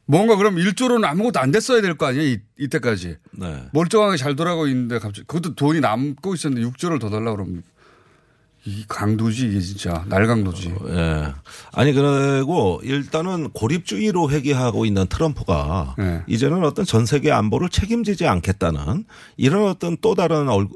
[0.05, 2.23] 뭔가 그럼 1조로는 아무것도 안 됐어야 될 거 아니에요?
[2.27, 3.17] 이, 이때까지.
[3.31, 3.63] 네.
[3.73, 7.63] 멀쩡하게 잘 돌아가고 있는데 갑자기 그것도 돈이 남고 있었는데 6조를 더 달라고 그러면
[8.63, 10.73] 이 강도지 이게 진짜 날강도지.
[10.89, 11.33] 예.
[11.73, 16.21] 아니, 그리고 일단은 고립주의로 회귀하고 있는 트럼프가 네.
[16.27, 19.05] 이제는 어떤 전 세계 안보를 책임지지 않겠다는
[19.37, 20.67] 이런 어떤 또 다른 얼,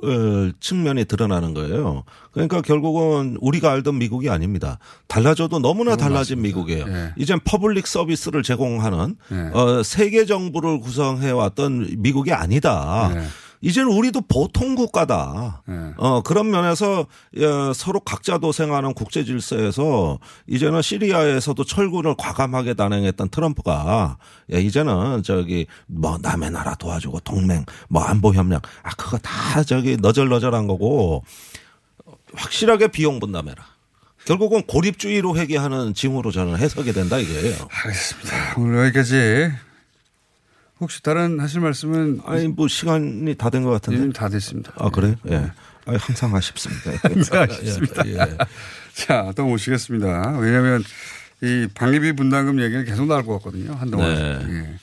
[0.60, 2.04] 측면이 드러나는 거예요.
[2.32, 4.80] 그러니까 결국은 우리가 알던 미국이 아닙니다.
[5.08, 6.86] 달라져도 너무나 달라진 미국이에요.
[6.88, 7.14] 예.
[7.18, 9.36] 이젠 public service를 제공하는 예.
[9.54, 13.12] 어, 세계 정부를 구성해 왔던 미국이 아니다.
[13.66, 13.70] 예.
[13.70, 15.64] 이제는 우리도 보통 국가다.
[15.70, 15.94] 예.
[15.98, 24.18] 어, 그런 면에서 어, 서로 각자 도생하는 국제 질서에서 이제는 시리아에서도 철군을 과감하게 단행했던 트럼프가
[24.54, 29.98] 야, 이제는 저기 뭐 남의 나라 도와주고 동맹 뭐 안보 협력 아 그거 다 저기
[29.98, 31.24] 너절너절한 거고
[32.34, 33.64] 확실하게 비용 분담해라.
[34.26, 37.56] 결국은 고립주의로 회귀하는 징후로 저는 해석이 된다 이거예요.
[37.70, 38.56] 알겠습니다.
[38.58, 39.52] 오늘 여기까지.
[40.80, 44.12] 혹시 다른 하실 말씀은 아니 뭐 시간이 다 된 것 같은데.
[44.14, 44.72] 다 됐습니다.
[44.78, 45.16] 아 그래요?
[45.30, 45.36] 예.
[45.88, 46.92] 아, 항상 아쉽습니다.
[47.08, 48.06] 항상 아쉽습니다.
[48.08, 48.38] 예, 예.
[48.94, 50.38] 자, 또 모시겠습니다.
[50.40, 50.84] 왜냐하면
[51.42, 53.74] 이 방위비 분담금 얘기는 계속 나올 것 같거든요.
[53.76, 54.14] 한동안.
[54.16, 54.48] 네.
[54.50, 54.76] 예.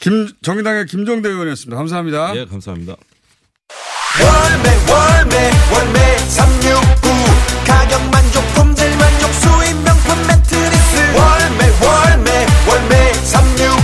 [0.00, 1.76] 김 정의당의 김정대 의원이었습니다.
[1.76, 2.36] 감사합니다.
[2.36, 2.94] 예, 감사합니다.
[4.20, 7.08] 월매 월매 월매 369
[7.66, 13.83] 가격 만족 품질 만족 수입 명품 매트리스 월매 월매 월매 369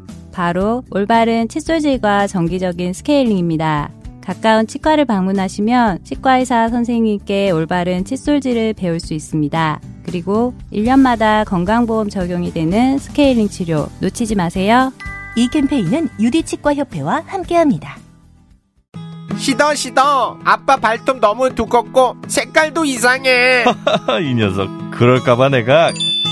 [0.31, 3.91] 바로 올바른 칫솔질과 정기적인 스케일링입니다.
[4.21, 9.81] 가까운 치과를 방문하시면 치과의사 선생님께 올바른 칫솔질을 배울 수 있습니다.
[10.03, 14.91] 그리고 1년마다 건강보험 적용이 되는 스케일링 치료 놓치지 마세요.
[15.35, 17.97] 이 캠페인은 유디치과협회와 함께합니다.
[19.37, 23.63] 시더 시더 아빠 발톱 너무 두껍고 색깔도 이상해
[24.21, 25.91] 이 녀석 그럴까봐 내가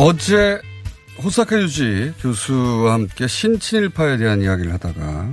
[0.00, 0.60] 어제
[1.24, 5.30] 호사카 유지 교수와 함께 신친일파에 대한 이야기를 하다가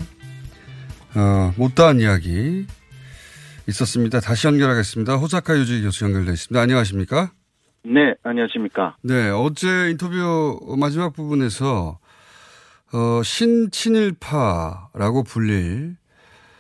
[1.16, 2.66] 어, 못다한 이야기
[3.68, 4.22] 있었습니다.
[4.22, 5.18] 다시 연결하겠습니다.
[5.18, 6.60] 호사카 유지 교수 연결되어 있습니다.
[6.60, 7.32] 안녕하십니까?
[7.84, 8.98] 네, 안녕하십니까?
[9.04, 12.00] 네, 어제 인터뷰 마지막 부분에서
[12.92, 15.96] 어, 신친일파라고 불릴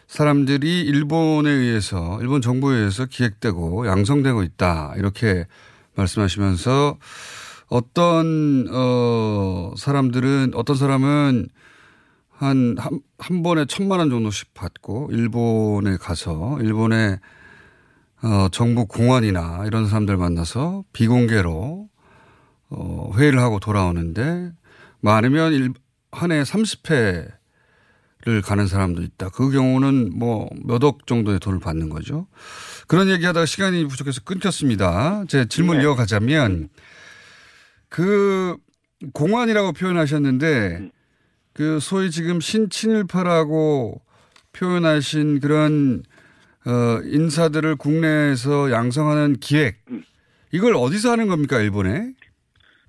[0.06, 5.48] 사람들이 일본에 의해서 일본 정부에 의해서 기획되고 양성되고 있다 이렇게
[5.96, 7.00] 말씀하시면서
[7.68, 11.48] 어떤 어 사람들은 어떤 사람은
[12.30, 17.20] 한, 한, 한 번에 천만 원 정도씩 받고 일본에 가서 일본의
[18.24, 21.88] 어, 정부 공안이나 이런 사람들 만나서 비공개로
[22.70, 24.52] 어, 회의를 하고 돌아오는데
[25.00, 25.74] 많으면 일,
[26.12, 27.32] 한해 30회를
[28.44, 29.30] 가는 사람도 있다.
[29.30, 32.28] 그 경우는 뭐 몇 억 정도의 돈을 받는 거죠.
[32.88, 35.24] 그런 얘기 하다가 시간이 부족해서 끊겼습니다.
[35.28, 35.84] 제 질문 네.
[35.84, 36.70] 이어가자면
[37.90, 38.56] 그
[39.14, 40.90] 공안이라고 표현하셨는데
[41.54, 44.02] 그 소위 지금 신친일파라고
[44.54, 46.04] 표현하신 그런
[46.66, 49.78] 어 인사들을 국내에서 양성하는 기획
[50.52, 52.14] 이걸 어디서 하는 겁니까 일본에?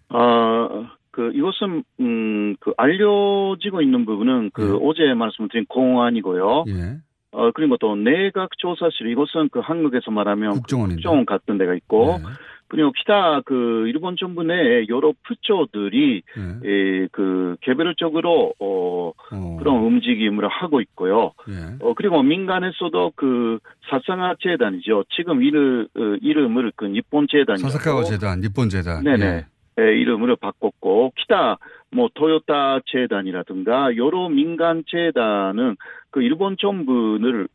[0.08, 6.64] 어, 그, 이것은, 음, 그, 알려지고 있는 부분은 그, 어제 말씀드린 공안이고요.
[6.68, 6.98] 예.
[7.32, 10.52] 어, 그리고 또 내각조사실, 이것은 그 한국에서 말하면.
[10.52, 12.24] 국정원 같은 데가 있고, 네.
[12.68, 13.40] 그러니까 보니옵시다.
[13.44, 16.68] 그 일본 정부 내 여러 푸조들이 예.
[16.68, 19.56] 에, 그 개별적으로 어, 어.
[19.58, 21.32] 그런 움직임을 하고 있고요.
[21.48, 21.76] 예.
[21.80, 25.04] 어 그리고 민간에서도 그 사상화 재단이죠.
[25.14, 29.02] 지금 이르, 어, 이름을 그 일본 재단 사사카와 재단, 일본 재단.
[29.02, 29.26] 네네.
[29.26, 29.46] 예.
[29.78, 31.58] 예 이름으로 바꿨고 기타
[31.90, 35.76] 뭐 토요타 재단이라든가 여러 민간 재단은
[36.10, 37.48] 그 일본 정부를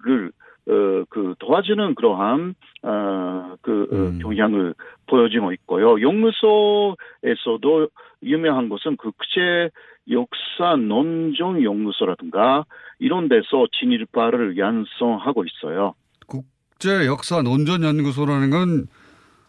[0.67, 4.76] 어, 그 도와주는 그러한, 어, 그, 어, 경향을
[5.08, 6.00] 보여주고 있고요.
[6.02, 7.89] 연구소에서도
[8.24, 9.69] 유명한 것은 그 국제
[10.10, 12.65] 역사 논정 연구소라든가,
[13.00, 15.95] 이런 데서 진일파를 양성하고 있어요.
[16.28, 18.88] 국제 역사 논전 연구소라는 건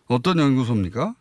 [0.09, 1.15] 어떤 연구소입니까?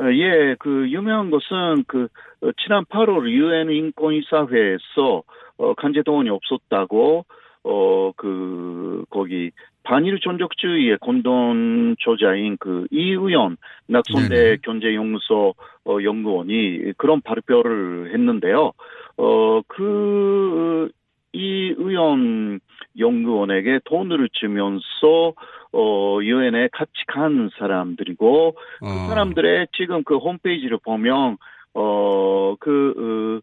[0.00, 2.08] 어, 예, 그 유명한 것은 그
[2.40, 5.22] 어, 지난 8월 유엔 인권이사회에서
[5.58, 7.24] 어, 간제 동원이 없었다고
[7.68, 9.50] 어 그 거기
[9.84, 15.54] 반일 전적주의의 공동 조자인 그 이 의원 낙선대 경제연구소
[15.84, 18.72] 어, 연구원이 그런 발표를 했는데요.
[19.18, 20.88] 어 그
[21.34, 22.58] 이 의원
[22.98, 25.34] 연구원에게 돈을 주면서
[25.72, 31.36] 어 유엔에 같이 간 사람들이고 그 사람들의 지금 그 홈페이지를 보면
[31.74, 33.42] 어 그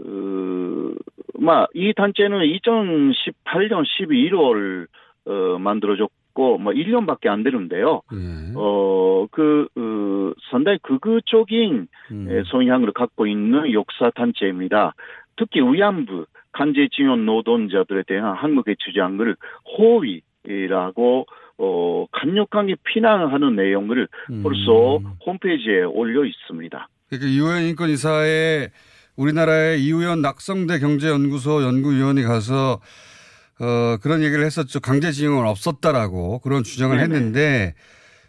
[0.00, 0.92] 어,
[1.38, 4.86] 막, 이 단체는 2018년 12월,
[5.26, 8.02] 어, 만들어졌고, 뭐, 1년밖에 안 되는데요.
[8.56, 11.88] 어, 그, 어, 상당히 극우적인
[12.28, 14.94] 에, 성향을 갖고 있는 역사 단체입니다.
[15.36, 19.36] 특히 위안부, 간제 지원 노동자들에 대한 한국의 주장을
[20.46, 24.08] 호위라고, 어, 강력하게 피난하는 내용을
[24.42, 26.88] 벌써 홈페이지에 올려 있습니다.
[27.08, 28.68] 그러니까 유엔 인권 이사에
[29.16, 32.80] 우리나라의 이우연 낙성대 경제연구소 연구위원이 가서
[33.60, 34.80] 어 그런 얘기를 했었죠.
[34.80, 37.14] 강제징용은 없었다라고 그런 주장을 네네.
[37.14, 37.74] 했는데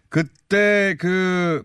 [0.09, 1.63] 그때 그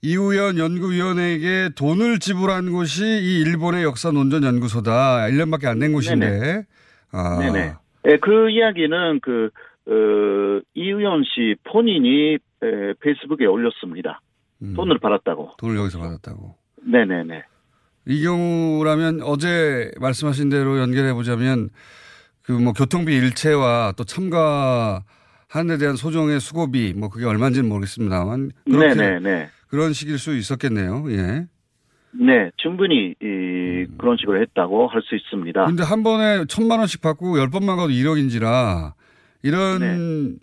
[0.00, 5.26] 이우연 연구위원에게 돈을 지불한 곳이 이 일본의 역사 논전 연구소다.
[5.28, 6.28] 1년밖에 안 된 곳인데.
[6.30, 6.62] 네네.
[7.12, 7.38] 아.
[7.38, 7.74] 네네.
[8.08, 9.50] 예, 그 이야기는 그,
[9.86, 14.20] 어, 이우연 씨 본인이 에, 페이스북에 올렸습니다.
[14.74, 15.52] 돈을 받았다고.
[15.58, 16.56] 돈을 여기서 받았다고.
[16.84, 17.44] 네네네.
[18.06, 21.70] 이 경우라면 어제 말씀하신 대로 연결해 보자면
[22.42, 28.94] 그 뭐 교통비 일체와 또 참가하는 데 대한 소정의 수고비 뭐 그게 얼마인지는 모르겠습니다만 그렇게
[28.94, 29.48] 네네네.
[29.68, 31.04] 그런 식일 수 있었겠네요.
[31.10, 31.46] 예.
[32.14, 35.64] 네, 충분히 이, 그런 식으로 했다고 할 수 있습니다.
[35.64, 38.92] 근데 한 번에 천만 원씩 받고 열 번만 가도 1억인지라
[39.42, 40.34] 이런 네.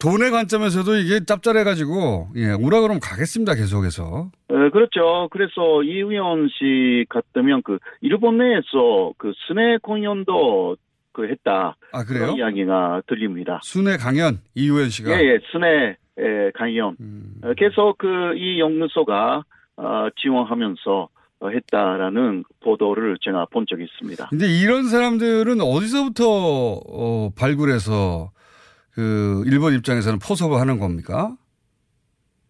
[0.00, 4.04] 돈의 관점에서도 이게 짭짤해가지고 예, 오라 그러면 가겠습니다 계속해서.
[4.48, 5.28] 어, 그렇죠.
[5.30, 10.76] 그래서 이 의원 씨 같으면 그 일본 내에서 그 스네 공연도
[11.12, 11.76] 그 했다.
[11.92, 12.34] 아 그래요?
[12.34, 13.60] 그런 이야기가 들립니다.
[13.62, 15.10] 순회 강연 이우현 씨가.
[15.12, 16.96] 예, 예, 스네 에, 강연.
[17.00, 17.34] 음.
[17.44, 19.44] 어, 계속 그 이 연구소가
[19.76, 21.08] 어, 지원하면서
[21.40, 24.26] 어, 했다라는 보도를 제가 본 적이 있습니다.
[24.28, 28.30] 근데 이런 사람들은 어디서부터 어, 발굴해서
[29.00, 31.34] 그 일본 입장에서는 포섭을 하는 겁니까?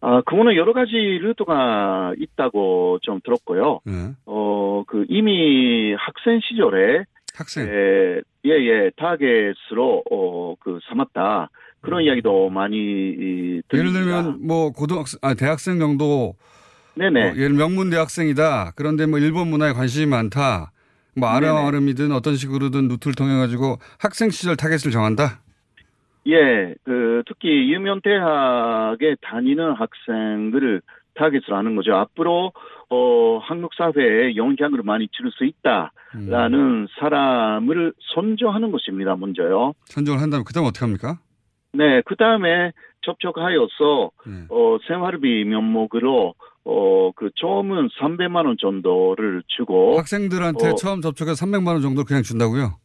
[0.01, 3.79] 아, 그거는 여러 가지 루트가 있다고 좀 들었고요.
[3.87, 4.13] 예.
[4.25, 7.67] 어, 그 이미 학생 시절에 학생.
[7.67, 11.49] 예, 예, 예, 타겟으로 어, 그 삼았다.
[11.79, 13.61] 그런 이야기도 많이 이, 음.
[13.69, 13.93] 예를.
[13.93, 16.35] 들면 뭐 고등학생, 아 대학생 정도
[16.95, 17.29] 네네.
[17.29, 18.73] 어, 예를 명문 대학생이다.
[18.75, 20.73] 그런데 뭐 일본 문화에 관심이 많다.
[21.15, 25.39] 뭐 아름아름이든 어떤 식으로든 루트를 통해 가지고 학생 시절 타겟을 정한다.
[26.27, 30.81] 예, 그 특히 유명 대학에 다니는 학생들을
[31.15, 31.95] 타겟으로 하는 거죠.
[31.95, 32.53] 앞으로
[32.89, 36.87] 어 한국 사회에 영향을 많이 줄수 있다라는 음.
[36.99, 39.15] 사람을 선정하는 것입니다.
[39.15, 39.73] 먼저요.
[39.85, 41.19] 선정을 한다면 그다음 어떻게 합니까?
[41.73, 44.45] 네, 그 다음에 접촉하여서 네.
[44.49, 51.67] 어 생활비 면목으로 어 그 처음은 300만 원 정도를 주고 학생들한테 어, 처음 접촉해서 300만
[51.67, 52.77] 원 정도 그냥 준다고요?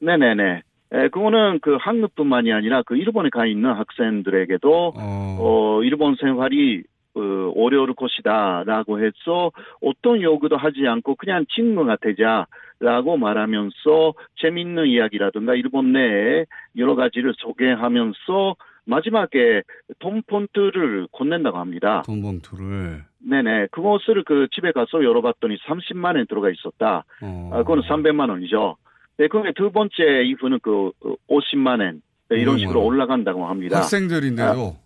[0.00, 0.62] 네네네.
[0.92, 4.92] 에, 그거는 그 한국뿐만이 아니라 그 일본에 가 있는 학생들에게도
[5.40, 6.82] 어, 일본 생활이
[7.14, 9.50] 어, 어려울 것이다라고 해서
[9.82, 16.46] 어떤 요구도 하지 않고 그냥 친구가 되자라고 말하면서 재밌는 이야기라든가 일본 내에
[16.76, 18.56] 여러 가지를 소개하면서
[18.88, 19.62] 마지막에
[19.98, 22.02] 돈 폰트를 건넨다고 합니다.
[22.06, 23.04] 돈 봉투를.
[23.18, 23.66] 네네.
[23.70, 27.04] 그것을 그 집에 가서 열어봤더니 30만 원 들어가 있었다.
[27.22, 27.50] 어.
[27.52, 28.76] 아, 그건 300만 원이죠.
[29.18, 30.92] 네, 그게 두 번째 이후는 그
[31.28, 32.86] 50만 원 네, 이런 500만 식으로 원.
[32.86, 33.78] 올라간다고 합니다.
[33.78, 34.76] 학생들인데도.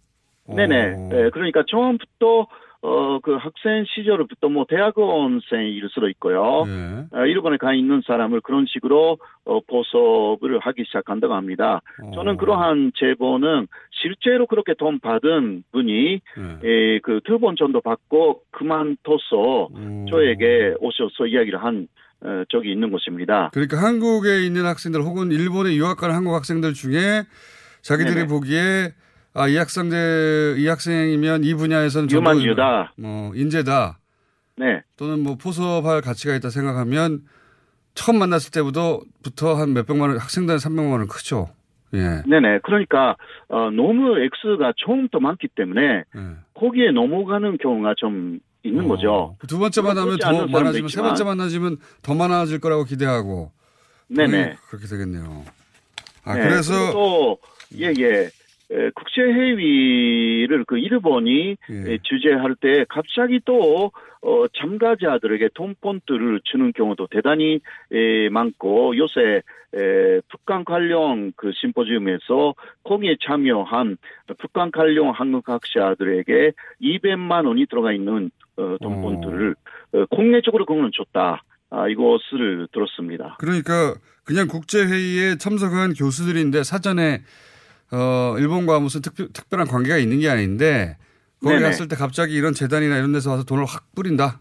[0.49, 1.09] 아, 네네.
[1.11, 2.49] 네, 그러니까 처음부터
[2.85, 6.64] 어, 그 학생 시절부터 뭐 대학원생일 수도 있고요.
[6.66, 7.05] 네.
[7.12, 11.81] 아, 일본에 가 있는 사람을 그런 식으로 어, 보섭을 하기 시작한다고 합니다.
[12.03, 12.11] 어.
[12.12, 16.21] 저는 그러한 제보는 실제로 그렇게 돈 받은 분이
[16.61, 16.99] 네.
[17.05, 20.07] 그두 번 정도 받고 그만둬서 음.
[20.11, 22.12] 저에게 오셔서 이야기를 한 어,
[22.51, 23.51] 적이 있는 것입니다.
[23.53, 27.25] 그러니까 한국에 있는 학생들 혹은 일본에 유학 가는 한국 학생들 중에
[27.83, 28.27] 자기들이 네네.
[28.27, 28.93] 보기에
[29.35, 32.93] 아, 이 학생들, 이 학생이면 이 분야에서는 저도 유만 유다.
[32.99, 33.99] 뭐, 인재다.
[34.57, 34.83] 네.
[34.99, 37.23] 또는 뭐 포섭할 가치가 있다 생각하면
[37.95, 41.49] 처음 만났을 때부터 한 몇백만 원, 학생들 300만 원은 크죠.
[41.95, 42.23] 예.
[42.29, 42.61] 네네.
[42.63, 43.17] 그러니까
[43.49, 46.21] 어, 너무 X가 처음부터 많기 때문에 네.
[46.55, 49.37] 거기에 넘어가는 경우가 좀 있는 거죠.
[49.48, 51.01] 두 번째 만나면 더 많아지면 세.
[51.01, 53.51] 번째 만나지면 더 많아질 거라고 기대하고.
[54.09, 54.57] 네네.
[54.68, 55.44] 그렇게 되겠네요.
[56.25, 57.38] 아, 네, 그래서 또
[57.77, 58.29] 예예.
[58.72, 61.92] 에, 국제 회의를 그 일본이 예.
[61.92, 63.90] 에, 주재할 때 갑자기 또
[64.22, 69.42] 어, 참가자들에게 돈 폰트를 주는 경우도 대단히 에, 많고 요새
[69.75, 73.96] 에, 북한 관련 그 심포지움에서 거기에 참여한
[74.38, 79.55] 북한 관련 한국 학자들에게 200만 원이 들어가 있는 어, 돈 폰트를
[79.95, 81.43] 어, 공개적으로 그거는 줬다.
[81.71, 83.37] 아, 이것을 들었습니다.
[83.38, 87.23] 그러니까 그냥 국제회의에 참석한 교수들인데 사전에
[87.93, 90.97] 어, 일본과 무슨 특별, 특별한 관계가 있는 게 아닌데
[91.43, 91.67] 거기 네네.
[91.67, 94.41] 갔을 때 갑자기 이런 재단이나 이런 데서 와서 돈을 확 뿌린다.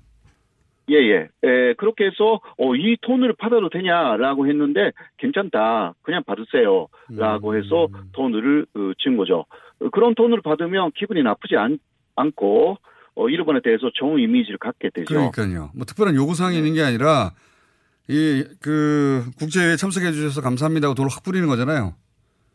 [0.90, 1.30] 예, 예.
[1.44, 5.94] 에, 그렇게 해서, 어, 이 돈을 받아도 되냐라고 했는데, 괜찮다.
[6.02, 6.88] 그냥 받으세요.
[7.10, 9.46] 라고 해서 돈을 어, 준 거죠.
[9.80, 11.80] 어, 그런 돈을 받으면 기분이 나쁘지 않,
[12.16, 12.78] 않고,
[13.16, 15.06] 어, 일본에 대해서 좋은 이미지를 갖게 되죠.
[15.06, 15.72] 그러니까요.
[15.76, 17.32] 뭐 특별한 요구사항이 있는 게 아니라
[18.08, 21.96] 이 그 국제회의에 참석해 주셔서 감사합니다 하고 돈을 확 뿌리는 거잖아요.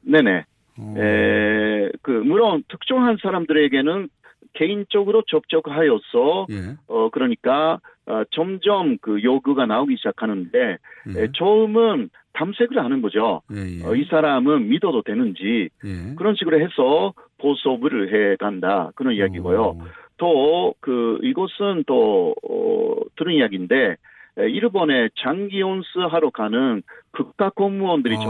[0.03, 0.45] 네네.
[0.79, 0.95] 어.
[0.99, 4.09] 에, 그, 물론, 특정한 사람들에게는
[4.57, 6.77] 개인적으로 접촉하여서, 예.
[6.89, 11.23] 어, 그러니까, 어, 점점 그 요구가 나오기 시작하는데, 예.
[11.23, 13.43] 에, 처음은 탐색을 하는 거죠.
[13.53, 13.85] 예, 예.
[13.85, 16.15] 어, 이 사람은 믿어도 되는지, 예.
[16.17, 18.91] 그런 식으로 해서 보섭을 해 간다.
[18.95, 19.79] 그런 이야기고요.
[20.17, 23.97] 또, 그, 이것은 또, 어, 들은 이야기인데,
[24.39, 28.25] 에, 일본에 장기 온수 하러 가는 국가 공무원들이 좀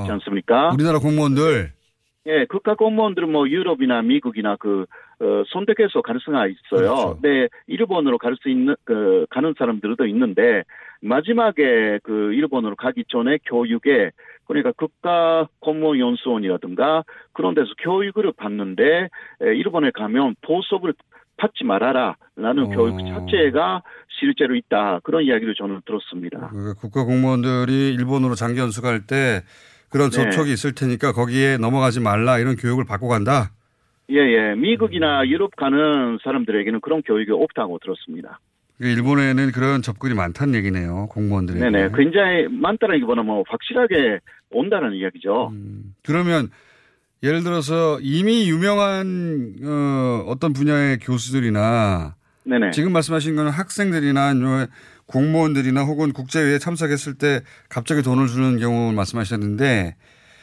[0.00, 0.70] 있지 않습니까?
[0.70, 0.74] 아.
[0.74, 1.72] 우리나라 공무원들
[2.26, 4.86] 예, 국가 공무원들은 뭐 유럽이나 미국이나 그,
[5.20, 6.58] 어, 선택해서 갈 수가 있어요.
[6.94, 7.18] 그렇죠.
[7.22, 10.62] 네, 일본으로 갈 수 있는, 그, 가는 사람들도 있는데,
[11.02, 14.10] 마지막에 그 일본으로 가기 전에 교육에,
[14.46, 19.08] 그러니까 국가 공무원 연수원이라든가 그런 데서 교육을 받는데,
[19.42, 20.94] 에, 일본에 가면 보섭을
[21.36, 22.68] 받지 말아라 라는 어.
[22.68, 26.48] 교육 자체가 실제로 있다 그런 이야기를 저는 들었습니다.
[26.52, 29.42] 그 국가 공무원들이 일본으로 장기 연수 갈 때
[29.94, 30.16] 그런 네.
[30.16, 33.52] 접촉이 있을 테니까 거기에 넘어가지 말라 이런 교육을 받고 간다.
[34.10, 38.40] 예예 미국이나 유럽 가는 사람들에게는 그런 교육이 없다고 들었습니다.
[38.76, 41.06] 그 일본에는 그런 접근이 많다는 얘기네요.
[41.10, 41.60] 공무원들이.
[41.60, 44.18] 네네 굉장히 많다라기보다 뭐 확실하게
[44.50, 45.50] 온다는 이야기죠.
[45.52, 45.94] 음.
[46.04, 46.48] 그러면
[47.22, 52.72] 예를 들어서 이미 유명한 어, 어떤 분야의 교수들이나 네네.
[52.72, 54.34] 지금 말씀하신 거는 학생들이나
[55.06, 59.96] 공무원들이나 혹은 국제회의에 참석했을 때 갑자기 돈을 주는 경우 말씀하셨는데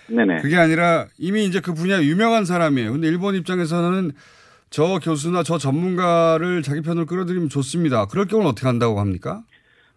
[0.09, 0.37] 네네.
[0.41, 2.91] 그게 아니라 이미 이제 그 분야 유명한 사람이에요.
[2.91, 4.11] 근데 일본 입장에서는
[4.69, 8.05] 저 교수나 저 전문가를 자기 편으로 끌어들이면 좋습니다.
[8.07, 9.41] 그럴 경우는 어떻게 한다고 합니까?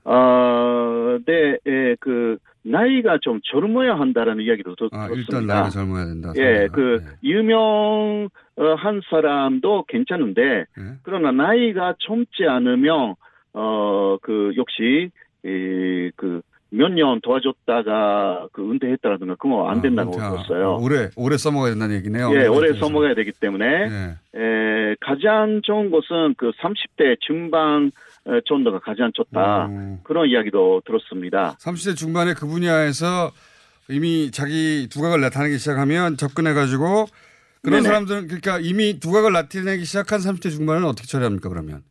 [0.04, 5.32] 어, 네, 예, 그 나이가 좀 젊어야 한다라는 이야기도 들- 아, 들었습니다.
[5.38, 6.32] 일단 나이가 젊어야 된다.
[6.36, 10.82] 예, 그 유명한 사람도 괜찮은데 네.
[11.02, 13.14] 그러나 나이가 젊지 않으면
[13.55, 15.11] 어 그 역시
[15.44, 16.40] 이 그
[16.72, 20.78] 몇 년 도와줬다가 그 은퇴했다라든가 그거 안 된다고 은퇴, 아, 들었어요.
[20.80, 22.30] 오래 오래 써먹어야 된다는 얘기네요.
[22.34, 22.80] 예, 오래 그래서.
[22.86, 24.16] 써먹어야 되기 때문에 네.
[24.34, 27.92] 에, 가장 좋은 것은 그 30대 중반
[28.24, 29.98] 어, 정도가 가장 좋다 음.
[30.02, 31.57] 그런 이야기도 들었습니다.
[31.61, 33.30] 30대 중반에 그 분야에서
[33.88, 37.07] 이미 자기 두각을 나타내기 시작하면 접근해 가지고
[37.62, 37.88] 그런 네네.
[37.88, 41.82] 사람들은 그러니까 이미 두각을 나타내기 시작한 30대 중반은 어떻게 처리합니까 그러면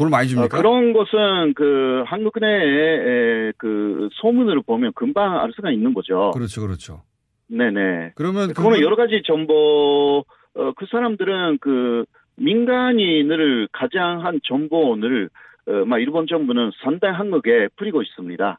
[0.00, 0.56] 돈을 많이 어, 줍니까?
[0.56, 6.30] 그런 것은 그 한국 내에 그 소문을 보면 금방 알 수가 있는 거죠.
[6.32, 7.02] 그렇죠, 그렇죠.
[7.48, 8.12] 네네.
[8.14, 10.24] 그러면 그거는 그분- 여러 가지 정보
[10.54, 12.04] 어, 그 사람들은 그
[12.36, 15.28] 민간인을 가장 한 정보원을
[15.68, 18.58] 어, 막 일본 정부는 상당 한국에 뿌리고 있습니다.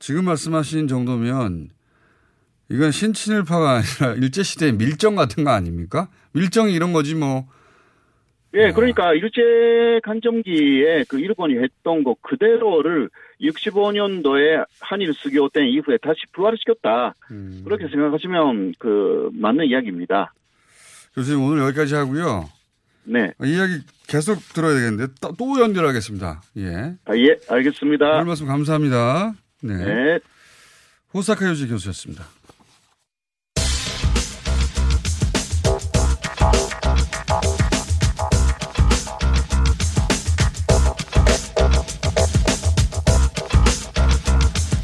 [0.00, 1.68] 지금 말씀하신 정도면
[2.70, 6.08] 이건 신친일파가 아니라 일제 시대의 밀정 같은 거 아닙니까?
[6.32, 7.46] 밀정이 이런 거지 뭐.
[8.54, 13.08] 예, 그러니까 일제 간점기에 그 일본이 했던 거 그대로를
[13.40, 17.14] 65년도에 한일 수교된 이후에 다시 부활시켰다.
[17.30, 17.62] 음.
[17.64, 20.34] 그렇게 생각하시면 그 맞는 이야기입니다.
[21.14, 22.48] 교수님 오늘 여기까지 하고요.
[23.04, 23.32] 네.
[23.42, 26.42] 이 이야기 계속 들어야 되겠는데 또, 또 연결하겠습니다.
[26.58, 26.94] 예.
[27.04, 28.14] 아, 예, 알겠습니다.
[28.14, 29.34] 오늘 말씀 감사합니다.
[29.62, 29.76] 네.
[29.76, 30.18] 네.
[31.14, 32.24] 호사카 유지 교수였습니다.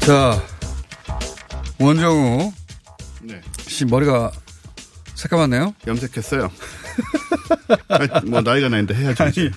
[0.09, 0.41] 자,
[1.79, 2.51] 원정우
[3.21, 3.39] 네.
[3.59, 4.31] 씨 머리가
[5.13, 5.75] 새까맣네요.
[5.85, 6.51] 염색했어요.
[7.89, 9.23] 아니, 뭐 나이가 나는데 해야죠.
[9.23, 9.51] 아니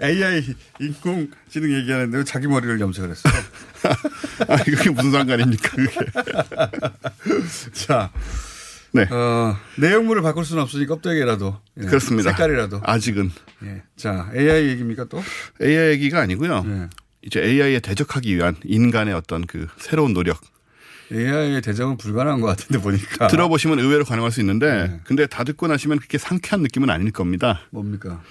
[0.00, 3.28] AI 인공지능 얘기하는데 왜 자기 머리를 염색을 했어?
[4.46, 5.68] 아 그게 무슨 상관입니까?
[5.68, 5.90] 그게.
[7.74, 8.12] 자,
[8.92, 9.02] 네.
[9.10, 12.30] 어, 내용물을 바꿀 수는 없으니 껍데기라도 예, 그렇습니다.
[12.30, 12.82] 색깔이라도.
[12.84, 13.32] 아직은.
[13.64, 13.82] 예.
[13.96, 15.20] 자, AI 얘기입니까 또?
[15.60, 16.62] AI 얘기가 아니고요.
[16.62, 16.88] 네.
[17.22, 20.40] 이제 AI에 대적하기 위한 인간의 어떤 그 새로운 노력.
[21.12, 23.28] AI의 대적은 불가능한 것 같은데 보니까.
[23.28, 25.00] 들어보시면 의외로 가능할 수 있는데, 네.
[25.04, 27.60] 근데 다 듣고 나시면 그렇게 상쾌한 느낌은 아닐 겁니다.
[27.70, 28.22] 뭡니까?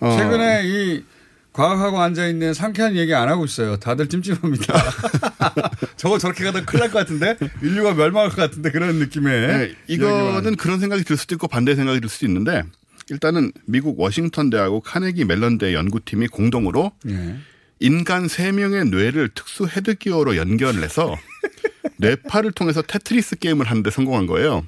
[0.00, 1.04] 어, 최근에 이
[1.52, 3.76] 과학하고 앉아 있는 상쾌한 얘기 안 하고 있어요.
[3.78, 4.72] 다들 찜찜합니다.
[5.96, 10.56] 저거 저렇게 가다 큰일 날 것 같은데 인류가 멸망할 것 같은데 그런 느낌의 네, 이거는.
[10.56, 12.62] 그런 생각이 들 수도 있고 반대 생각이 들 수도 있는데,
[13.10, 17.36] 일단은 미국 워싱턴 대하고 카네기 멜런대 연구팀이 공동으로 예.
[17.80, 21.16] 인간 3명의 뇌를 특수 헤드기어로 연결을 해서
[21.96, 24.66] 뇌파를 통해서 테트리스 게임을 하는데 성공한 거예요.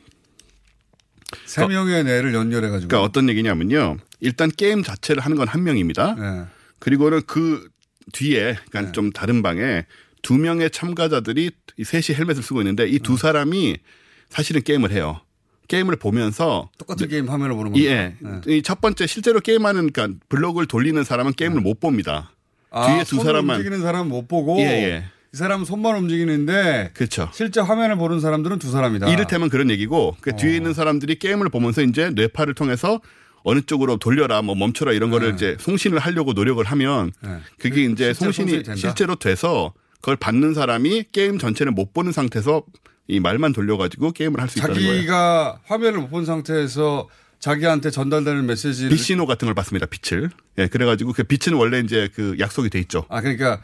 [1.44, 2.88] 세 명의 뇌를 연결해가지고.
[2.88, 3.98] 그러니까 어떤 얘기냐면요.
[4.20, 6.14] 일단 게임 자체를 하는 건 한 명입니다.
[6.14, 6.44] 네.
[6.78, 7.68] 그리고는 그
[8.12, 9.84] 뒤에, 그러니까 좀 다른 방에
[10.22, 12.98] 두 명의 참가자들이 이 셋이 헬멧을 쓰고 있는데 이 네.
[12.98, 13.76] 두 사람이
[14.30, 15.20] 사실은 게임을 해요.
[15.68, 17.90] 게임을 보면서 똑같은 게임 화면을 보는 겁니다.
[17.90, 18.16] 예.
[18.20, 18.56] 네.
[18.56, 22.32] 이첫 번째 실제로 게임하는 그러니까 블록을 돌리는 사람은 게임을 못 봅니다.
[22.72, 25.04] 아, 뒤에 두 사람만 움직이는 사람은 못 보고 예, 예.
[25.32, 27.28] 이 사람은 손만 움직이는데 그렇죠.
[27.32, 29.10] 실제 화면을 보는 사람들은 두 사람이다.
[29.12, 30.36] 이를테면 그런 얘기고 그 어.
[30.36, 33.00] 뒤에 있는 사람들이 게임을 보면서 이제 뇌파를 통해서
[33.44, 37.38] 어느 쪽으로 돌려라 뭐 멈춰라 이런 거를 이제 송신을 하려고 노력을 하면 네.
[37.58, 38.62] 그게 이제 송신이?
[38.76, 42.62] 실제로 돼서 그걸 받는 사람이 게임 전체를 못 보는 상태에서
[43.08, 44.94] 이 말만 돌려가지고 게임을 할 수 있다는 거예요.
[44.94, 47.08] 자기가 화면을 못 본 상태에서
[47.46, 49.86] 자기한테 전달되는 메시지를 빛 신호 같은 걸 받습니다.
[49.86, 50.30] 빛을.
[50.58, 53.04] 예, 그래가지고 그 빛은 원래 이제 그 약속이 돼 있죠.
[53.08, 53.60] 아 그러니까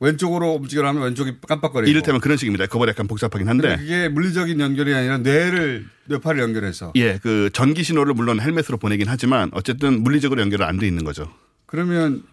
[0.00, 2.66] 왼쪽으로 움직여라면 왼쪽이 깜빡거리고 이를테면 그런 식입니다.
[2.66, 3.76] 그거보다 약간 복잡하긴 한데.
[3.76, 9.48] 그게 물리적인 연결이 아니라 뇌를 뇌파를 연결해서 예, 그 전기 신호를 물론 헬멧으로 보내긴 하지만
[9.52, 11.32] 어쨌든 물리적으로 연결은 안 돼 있는 거죠.
[11.66, 12.24] 그러면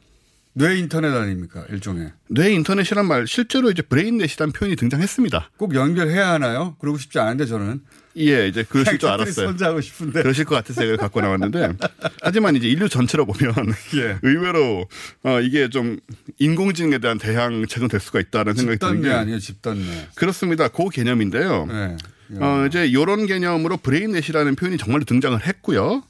[0.58, 1.64] 뇌 인터넷 아닙니까?
[1.70, 2.12] 일종의.
[2.30, 5.52] 뇌 인터넷이란 말 실제로 이제 BrainNet이라는 표현이 등장했습니다.
[5.56, 6.76] 꼭 연결해야 하나요?
[6.80, 7.82] 그러고 싶지 않은데 저는.
[8.18, 9.50] 예, 이제 그러실 줄 알았어요.
[9.50, 10.24] 혼자 하고 싶은데.
[10.24, 11.74] 그러실 것 같아서 제가 갖고 나왔는데
[12.24, 13.54] 하지만 이제 인류 전체로 보면
[13.98, 14.18] 예.
[14.24, 14.88] 의외로
[15.22, 16.00] 어, 이게 좀
[16.40, 20.08] 인공지능에 대한 대항제가 될 수가 있다는 생각이 드는 게 아니에요, 집단뇌.
[20.16, 20.70] 그렇습니다.
[20.70, 21.68] 그 개념인데요.
[21.68, 21.98] 네.
[22.40, 26.02] 어, 이제 이런 개념으로 BrainNet이라는 표현이 정말로 등장을 했고요.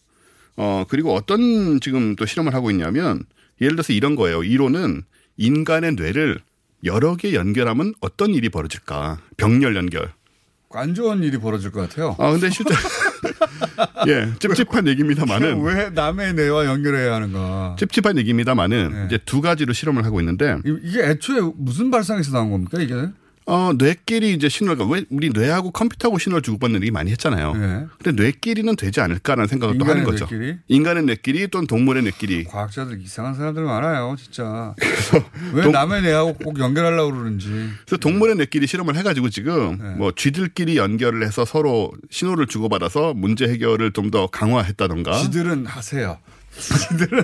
[0.55, 3.25] 어, 그리고 어떤 지금 또 실험을 하고 있냐면
[3.61, 4.43] 예를 들어서 이런 거예요.
[4.43, 5.03] 이론은
[5.37, 6.39] 인간의 뇌를
[6.83, 9.19] 여러 개 연결하면 어떤 일이 벌어질까?
[9.37, 10.11] 병렬 연결.
[10.73, 12.15] 안 좋은 일이 벌어질 것 같아요.
[12.19, 12.73] 아, 근데 실제
[14.07, 17.75] 예, 찝찝한 얘기입니다만은 왜 남의 뇌와 연결해야 하는가?
[17.79, 22.79] 찝찝한 얘기입니다만은 이제 두 가지로 실험을 하고 있는데 이- 이게 애초에 무슨 발상에서 나온 겁니까
[22.81, 22.93] 이게?
[23.49, 27.53] 어, 뇌끼리 이제 신호가 왜 우리 뇌하고 컴퓨터하고 신호를 주고받는 얘기 많이 했잖아요.
[28.03, 29.91] 근데 뇌끼리는 되지 않을까라는 생각을 또 네.
[29.91, 30.25] 하는 거죠.
[30.29, 30.57] 뇌끼리?
[30.67, 32.43] 인간의 뇌끼리 또는 동물의 뇌끼리.
[32.43, 34.75] 과학자들 이상한 사람들 많아요, 진짜.
[35.53, 37.47] 왜 동- 남의 뇌하고 꼭 연결하려고 그러는지.
[37.85, 39.89] 그래서 동물의 뇌끼리 실험을 해가지고 지금 네.
[39.95, 45.17] 뭐 쥐들끼리 연결을 해서 서로 신호를 주고받아서 문제 해결을 좀 더 강화했다던가.
[45.19, 46.17] 쥐들은 하세요.
[46.57, 47.23] 쥐들은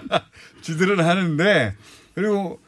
[0.62, 1.74] 쥐들은 하는데
[2.14, 2.60] 그리고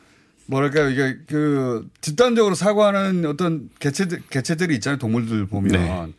[0.51, 5.73] 뭐랄까요 이게 그 집단적으로 사고하는 어떤 개체들 개체들이 있잖아요 동물들 보면.
[5.73, 6.13] 네.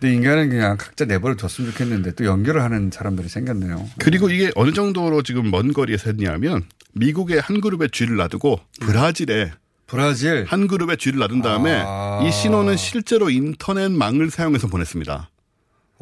[0.00, 3.88] 근데 인간은 그냥 각자 내버려 뒀으면 좋겠는데 또 연결을 하는 사람들이 생겼네요.
[3.98, 9.52] 그리고 이게 어느 정도로 지금 먼 거리에서 했냐면 미국의 한 그룹에 쥐를 놔두고 브라질에
[9.86, 12.24] 브라질 한 그룹에 쥐를 놔둔 다음에 아.
[12.26, 15.28] 이 신호는 실제로 인터넷망을 사용해서 보냈습니다.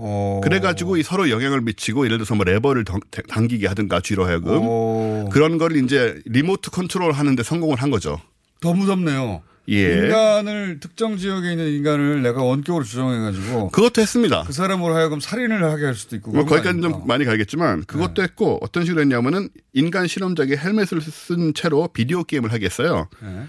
[0.03, 0.41] 어.
[0.43, 5.29] 그래가지고 이 서로 영향을 미치고 예를 들어서 뭐 레버를 당- 당기게 하든가 쥐로 하여금 오.
[5.31, 8.21] 그런 걸 이제 리모트 컨트롤 하는데 성공을 한 거죠.
[8.61, 9.43] 더 무섭네요.
[9.69, 9.93] 예.
[9.95, 14.43] 인간을 특정 지역에 있는 인간을 내가 원격으로 조정해가지고 그것도 했습니다.
[14.47, 16.33] 그 사람으로 하여금 살인을 하게 할 수도 있고.
[16.33, 16.81] 뭐거 거기까지?
[16.81, 22.53] 좀 많이 가겠지만 그것도 했고 어떤 식으로 했냐면은 인간 실험자에게 헬멧을 쓴 채로 비디오 게임을
[22.53, 23.07] 하게 했어요.
[23.23, 23.45] 네.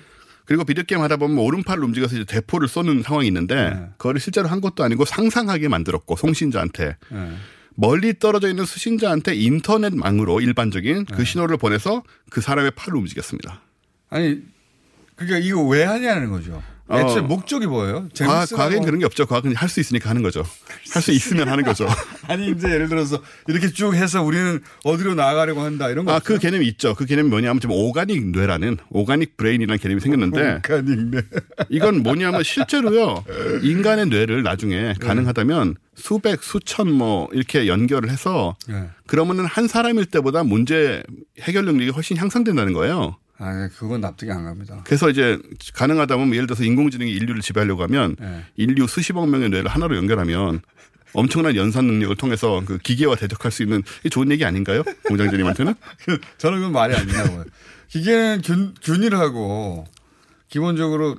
[0.52, 4.60] 그리고 비디오 게임 하다 보면 오른팔을 움직여서 이제 대포를 쏘는 상황이 있는데 그거를 실제로 한
[4.60, 7.32] 것도 아니고 상상하게 만들었고 송신자한테 네.
[7.76, 11.16] 멀리 떨어져 있는 수신자한테 인터넷망으로 일반적인 네.
[11.16, 13.62] 그 신호를 보내서 그 사람의 팔을 움직였습니다.
[14.10, 14.42] 아니
[15.16, 16.62] 그러니까 이거 왜 하냐는 거죠.
[17.00, 17.24] 애초에 어.
[17.24, 18.08] 목적이 뭐예요?
[18.20, 19.26] 과학, 재밌으라고- 과학엔 그런 게 없죠.
[19.26, 20.44] 과학은 할 수 있으니까 하는 거죠.
[20.94, 21.88] 할 수 있으면 하는 거죠.
[22.28, 26.14] 아니 이제 예를 들어서 이렇게 쭉 해서 우리는 어디로 나아가려고 한다 이런 거.
[26.14, 26.94] 아, 그 개념이 있죠.
[26.96, 31.22] 그 개념이 뭐냐면 지금 organic 뇌라는 organic brain이라는 개념이 생겼는데 organic 뇌.
[31.70, 33.24] 이건 뭐냐면 실제로요.
[33.62, 38.90] 인간의 뇌를 나중에 가능하다면 수백, 수천 뭐 이렇게 연결을 해서 네.
[39.08, 41.04] 그러면은 한 사람일 때보다 문제
[41.42, 43.18] 해결 능력이 훨씬 향상된다는 거예요.
[43.44, 44.82] 아, 그건 납득이 안 갑니다.
[44.86, 45.40] 그래서 이제
[45.74, 48.46] 가능하다면 뭐 예를 들어서 인공지능이 인류를 지배하려고 하면 네.
[48.56, 50.62] 인류 수십억 명의 뇌를 하나로 연결하면
[51.14, 53.82] 엄청난 연산 능력을 통해서 그 기계와 대적할 수 있는
[54.12, 54.84] 좋은 얘기 아닌가요?
[55.06, 55.74] 공장장님한테는?
[56.38, 57.46] 저는 그건 말이 안 된다고요.
[57.88, 59.88] 기계는 균, 균일하고
[60.48, 61.18] 기본적으로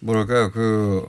[0.00, 1.06] 뭐랄까요 그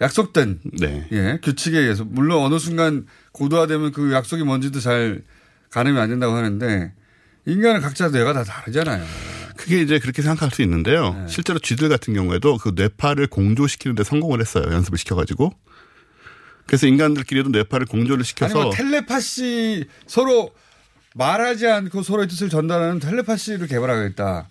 [0.00, 1.06] 약속된 네.
[1.12, 5.22] 예, 규칙에 의해서 물론 어느 순간 고도화되면 그 약속이 뭔지도 잘
[5.70, 6.92] 가늠이 안 된다고 하는데
[7.46, 9.04] 인간은 각자 뇌가 다 다르잖아요.
[9.64, 11.14] 그게 이제 그렇게 생각할 수 있는데요.
[11.14, 11.26] 네.
[11.26, 14.64] 실제로 쥐들 같은 경우에도 그 뇌파를 공조시키는데 성공을 했어요.
[14.70, 15.54] 연습을 시켜가지고.
[16.66, 20.50] 그래서 인간들끼리도 뇌파를 공조를 시켜서 아니 뭐 텔레파시 서로
[21.14, 24.50] 말하지 않고 서로의 뜻을 전달하는 텔레파시를 개발하겠다.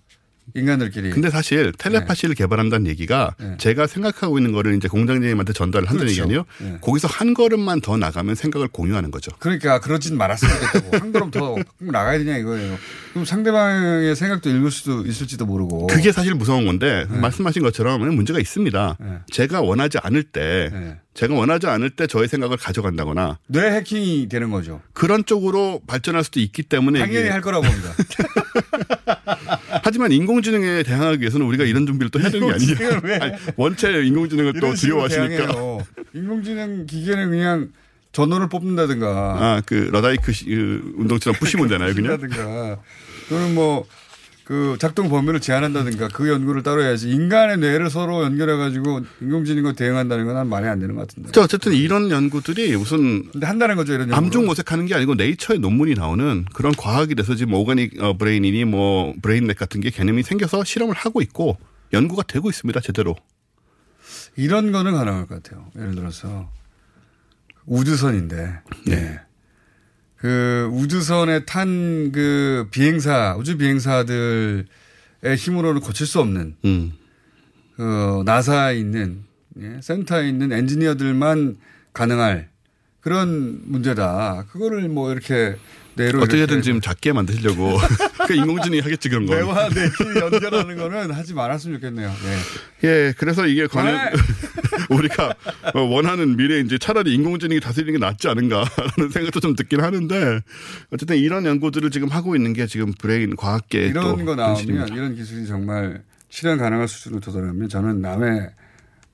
[0.56, 1.10] 인간들끼리.
[1.12, 3.56] 근데 사실 텔레파시를 개발한다는 얘기가 네.
[3.58, 6.12] 제가 생각하고 있는 거를 이제 공장장님한테 전달을 한다는 그렇죠.
[6.12, 6.46] 얘기 아니에요?
[6.60, 6.78] 네.
[6.82, 9.32] 거기서 한 걸음만 더 나가면 생각을 공유하는 거죠.
[9.39, 10.98] 그러니까 그러진 말았으면 좋겠다고.
[10.98, 12.78] 한 걸음 더 나가야 되냐 이거예요.
[13.12, 15.88] 그럼 상대방의 생각도 읽을 수도 있을지도 모르고.
[15.88, 17.18] 그게 사실 무서운 건데 네.
[17.20, 18.98] 말씀하신 것처럼 문제가 있습니다.
[19.32, 20.98] 제가 원하지 않을 때 네.
[21.14, 24.82] 제가 원하지 않을 때 저의 생각을 가져간다거나 뇌 해킹이 되는 거죠.
[24.94, 27.94] 그런 쪽으로 발전할 수도 있기 때문에 당연히 할 거라고 봅니다.
[29.84, 33.16] 하지만 인공지능에 대항하기 위해서는 우리가 이런 준비를 또 해야 되는 게 인공지능을 왜?
[33.16, 33.34] 아니에요.
[33.34, 35.78] 아니, 원체 인공지능을 또 두려워하시니까.
[36.14, 37.70] 인공지능 기계는 그냥
[38.12, 39.08] 전원을 뽑는다든가.
[39.08, 42.18] 아, 그 러다이트 시- 그 운동처럼 부시면 되나요, 그냥?
[43.30, 43.86] 또는 뭐
[44.54, 50.26] 그 작동 범위를 제한한다든가 그 연구를 따로 해야지 인간의 뇌를 서로 연결해 가지고 인공지능과 대응한다는
[50.26, 51.32] 건 난 말이 안 되는 것 같은데.
[51.32, 54.16] 자, 어쨌든 이런 연구들이 무슨 근데 한다는 거죠 이런 연구.
[54.16, 59.14] 암중 모색하는 게 아니고 네이처에 논문이 나오는 그런 과학이 돼서 지금 organic 어, brain이니 뭐
[59.24, 61.58] Brainet 같은 게 개념이 생겨서 실험을 하고 있고
[61.91, 63.16] 연구가 되고 있습니다, 제대로.
[64.36, 65.66] 이런 거는 가능할 것 같아요.
[65.78, 66.49] 예를 들어서
[67.66, 69.20] 우주선인데 네.
[70.24, 74.66] 그 우주선에 탄 그 비행사 우주 비행사들의
[75.38, 76.94] 힘으로는 고칠 수 없는 음.
[77.76, 79.24] 그 나사에 있는
[79.60, 81.58] 예, 센터에 있는 엔지니어들만
[81.92, 82.48] 가능할
[83.02, 84.46] 그런 문제다.
[84.50, 85.58] 그거를 뭐 이렇게
[85.98, 87.78] 어떻게든 지금 작게 만드시려고
[88.28, 89.36] 그 인공지능이 하겠지 그런 거.
[89.36, 92.12] 뇌와 뇌를 연결하는 거는 하지 말았으면 좋겠네요.
[92.84, 92.88] 예.
[92.88, 94.18] 예, 그래서 이게 과연 네.
[94.89, 95.36] 우리가
[95.74, 100.39] 어, 원하는 미래 이제 차라리 인공지능이 다스리는 게 낫지 않은가라는 생각도 좀 듣긴 하는데
[100.91, 104.96] 어쨌든 이런 연구들을 지금 하고 있는 게 지금 브레인 과학계 이런 또거 나오면 현실입니다.
[104.96, 108.50] 이런 기술이 정말 실현 가능한 수준으로 도달하면 저는 남의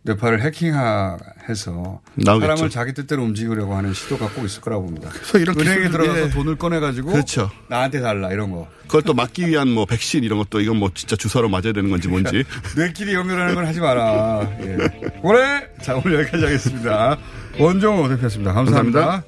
[0.10, 2.02] 뇌파를 해킹해서.
[2.26, 5.10] 사람을 자기 뜻대로 움직이려고 하는 시도가 꼭 있을 거라고 봅니다.
[5.12, 6.30] 그래서 이런 은행에 들어가서 예.
[6.30, 7.52] 돈을 꺼내가지고 그렇죠.
[7.68, 8.68] 나한테 달라 이런 거.
[8.84, 12.08] 그걸 또 막기 위한 뭐 백신 이런 것도 이건 뭐 진짜 주사로 맞아야 되는 건지
[12.08, 12.44] 뭔지.
[12.76, 14.50] 뇌끼리 연결하는 건 하지 마라.
[14.62, 14.78] 예.
[15.22, 17.18] 올해 자 오늘 여기까지 하겠습니다.
[17.60, 18.54] 원종호 대표였습니다.
[18.54, 19.24] 감사합니다.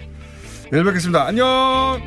[0.72, 1.28] 내일 뵙겠습니다.
[1.28, 2.02] 안녕.